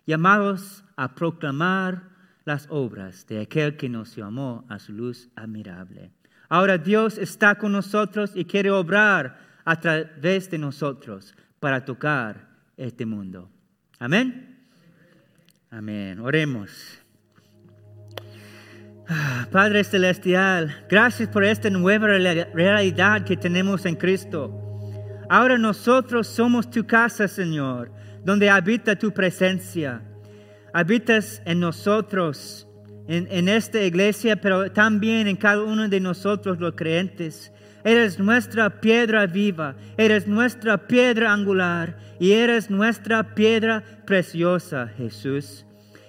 llamados 0.04 0.82
a 0.96 1.14
proclamar 1.14 2.08
las 2.44 2.66
obras 2.70 3.28
de 3.28 3.42
aquel 3.42 3.76
que 3.76 3.88
nos 3.88 4.16
llamó 4.16 4.64
a 4.68 4.80
su 4.80 4.92
luz 4.92 5.28
admirable. 5.36 6.10
Ahora 6.48 6.76
Dios 6.76 7.18
está 7.18 7.54
con 7.54 7.70
nosotros 7.70 8.32
y 8.34 8.44
quiere 8.46 8.72
obrar 8.72 9.38
a 9.64 9.78
través 9.78 10.50
de 10.50 10.58
nosotros 10.58 11.36
para 11.60 11.84
tocar 11.84 12.48
este 12.76 13.06
mundo. 13.06 13.48
Amén. 14.02 14.56
Amén. 15.70 16.18
Oremos. 16.20 16.98
Ah, 19.06 19.46
Padre 19.52 19.84
Celestial, 19.84 20.86
gracias 20.88 21.28
por 21.28 21.44
esta 21.44 21.68
nueva 21.68 22.06
realidad 22.06 23.24
que 23.26 23.36
tenemos 23.36 23.84
en 23.84 23.96
Cristo. 23.96 24.50
Ahora 25.28 25.58
nosotros 25.58 26.28
somos 26.28 26.70
tu 26.70 26.86
casa, 26.86 27.28
Señor, 27.28 27.92
donde 28.24 28.48
habita 28.48 28.96
tu 28.96 29.12
presencia. 29.12 30.00
Habitas 30.72 31.42
en 31.44 31.60
nosotros 31.60 32.66
en, 33.06 33.50
esta 33.50 33.82
iglesia, 33.82 34.40
pero 34.40 34.72
también 34.72 35.26
en 35.26 35.36
cada 35.36 35.62
uno 35.62 35.86
de 35.86 36.00
nosotros 36.00 36.58
los 36.58 36.72
creyentes. 36.74 37.52
Eres 37.84 38.18
nuestra 38.18 38.80
piedra 38.80 39.26
viva, 39.26 39.74
eres 39.96 40.26
nuestra 40.26 40.86
piedra 40.86 41.32
angular 41.32 41.96
y 42.18 42.32
eres 42.32 42.70
nuestra 42.70 43.34
piedra 43.34 43.82
preciosa, 44.04 44.88
Jesús. 44.96 45.64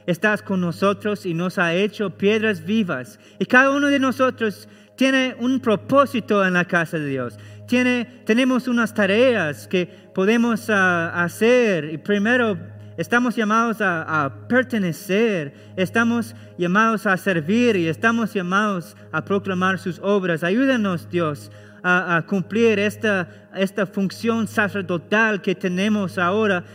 Estás 0.05 0.41
con 0.41 0.59
nosotros 0.59 1.25
y 1.25 1.33
nos 1.33 1.57
ha 1.57 1.73
hecho 1.73 2.17
piedras 2.17 2.65
vivas. 2.65 3.19
Y 3.39 3.45
cada 3.45 3.71
uno 3.71 3.87
de 3.87 3.99
nosotros 3.99 4.67
tiene 4.97 5.35
un 5.39 5.59
propósito 5.59 6.45
en 6.45 6.53
la 6.53 6.65
casa 6.65 6.97
de 6.97 7.07
Dios. 7.07 7.37
Tiene, 7.67 8.05
tenemos 8.25 8.67
unas 8.67 8.93
tareas 8.93 9.67
que 9.67 9.85
podemos 10.13 10.69
ah, 10.69 11.23
hacer. 11.23 11.85
Y 11.85 11.97
primero 11.97 12.57
Estamos 12.97 13.35
llamados 13.35 13.77
a, 13.79 14.31
pertenecer, 14.49 15.53
estamos 15.77 16.35
llamados 16.57 17.05
a 17.05 17.15
servir 17.15 17.75
y 17.77 17.87
estamos 17.87 18.33
llamados 18.33 18.97
a 19.11 19.23
proclamar 19.23 19.79
sus 19.79 19.99
obras. 19.99 20.43
Ayúdanos, 20.43 21.09
Dios, 21.09 21.51
a, 21.83 22.23
cumplir 22.27 22.79
esta, 22.79 23.29
esta 23.55 23.85
función 23.85 24.47
sacerdotal 24.47 25.41
que 25.41 25.55
tenemos 25.55 26.17
ahora, 26.17 26.65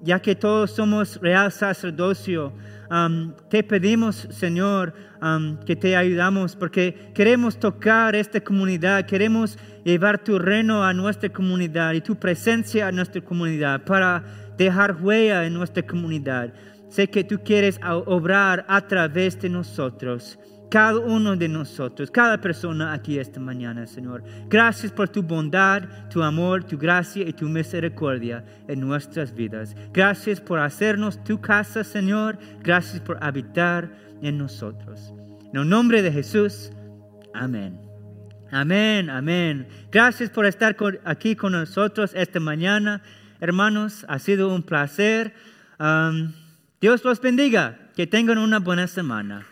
ya 0.00 0.20
que 0.20 0.34
todos 0.34 0.70
somos 0.70 1.20
real 1.20 1.52
sacerdocio. 1.52 2.52
Te 3.50 3.62
pedimos, 3.62 4.26
Señor, 4.30 4.94
que 5.66 5.76
te 5.76 5.94
ayudamos 5.94 6.56
porque 6.56 7.12
queremos 7.14 7.58
tocar 7.58 8.16
esta 8.16 8.40
comunidad, 8.40 9.04
queremos 9.04 9.58
llevar 9.84 10.18
tu 10.18 10.38
reino 10.38 10.82
a 10.82 10.94
nuestra 10.94 11.28
comunidad 11.28 11.92
y 11.92 12.00
tu 12.00 12.16
presencia 12.16 12.88
a 12.88 12.92
nuestra 12.92 13.20
comunidad 13.20 13.82
para 13.84 14.47
dejar 14.58 14.96
huella 15.00 15.46
en 15.46 15.54
nuestra 15.54 15.86
comunidad. 15.86 16.52
Sé 16.88 17.08
que 17.08 17.24
tú 17.24 17.38
quieres 17.42 17.80
obrar 18.06 18.64
a 18.68 18.80
través 18.86 19.40
de 19.40 19.48
nosotros, 19.48 20.38
cada 20.70 20.98
uno 20.98 21.36
de 21.36 21.48
nosotros, 21.48 22.10
cada 22.10 22.38
persona 22.40 22.92
aquí 22.92 23.18
esta 23.18 23.40
mañana, 23.40 23.86
Señor. 23.86 24.22
Gracias 24.48 24.92
por 24.92 25.08
tu 25.08 25.22
bondad, 25.22 25.82
tu 26.10 26.22
amor, 26.22 26.64
tu 26.64 26.76
gracia 26.76 27.26
y 27.26 27.32
tu 27.32 27.46
misericordia 27.48 28.44
en 28.68 28.80
nuestras 28.80 29.34
vidas. 29.34 29.74
Gracias 29.92 30.40
por 30.40 30.58
hacernos 30.58 31.22
tu 31.24 31.40
casa, 31.40 31.84
Señor. 31.84 32.38
Gracias 32.62 33.00
por 33.00 33.22
habitar 33.22 33.90
en 34.20 34.36
nosotros. 34.38 35.12
En 35.52 35.60
el 35.60 35.68
nombre 35.68 36.02
de 36.02 36.12
Jesús, 36.12 36.70
amén. 37.32 37.80
Amén, 38.50 39.10
amén. 39.10 39.68
Gracias 39.92 40.30
por 40.30 40.46
estar 40.46 40.74
aquí 41.04 41.36
con 41.36 41.52
nosotros 41.52 42.12
esta 42.14 42.40
mañana. 42.40 43.02
Hermanos, 43.40 44.04
ha 44.08 44.18
sido 44.18 44.54
un 44.54 44.62
placer. 44.62 45.34
Dios 46.80 47.04
los 47.04 47.20
bendiga. 47.20 47.78
Que 47.94 48.06
tengan 48.06 48.38
una 48.38 48.60
buena 48.60 48.86
semana. 48.86 49.44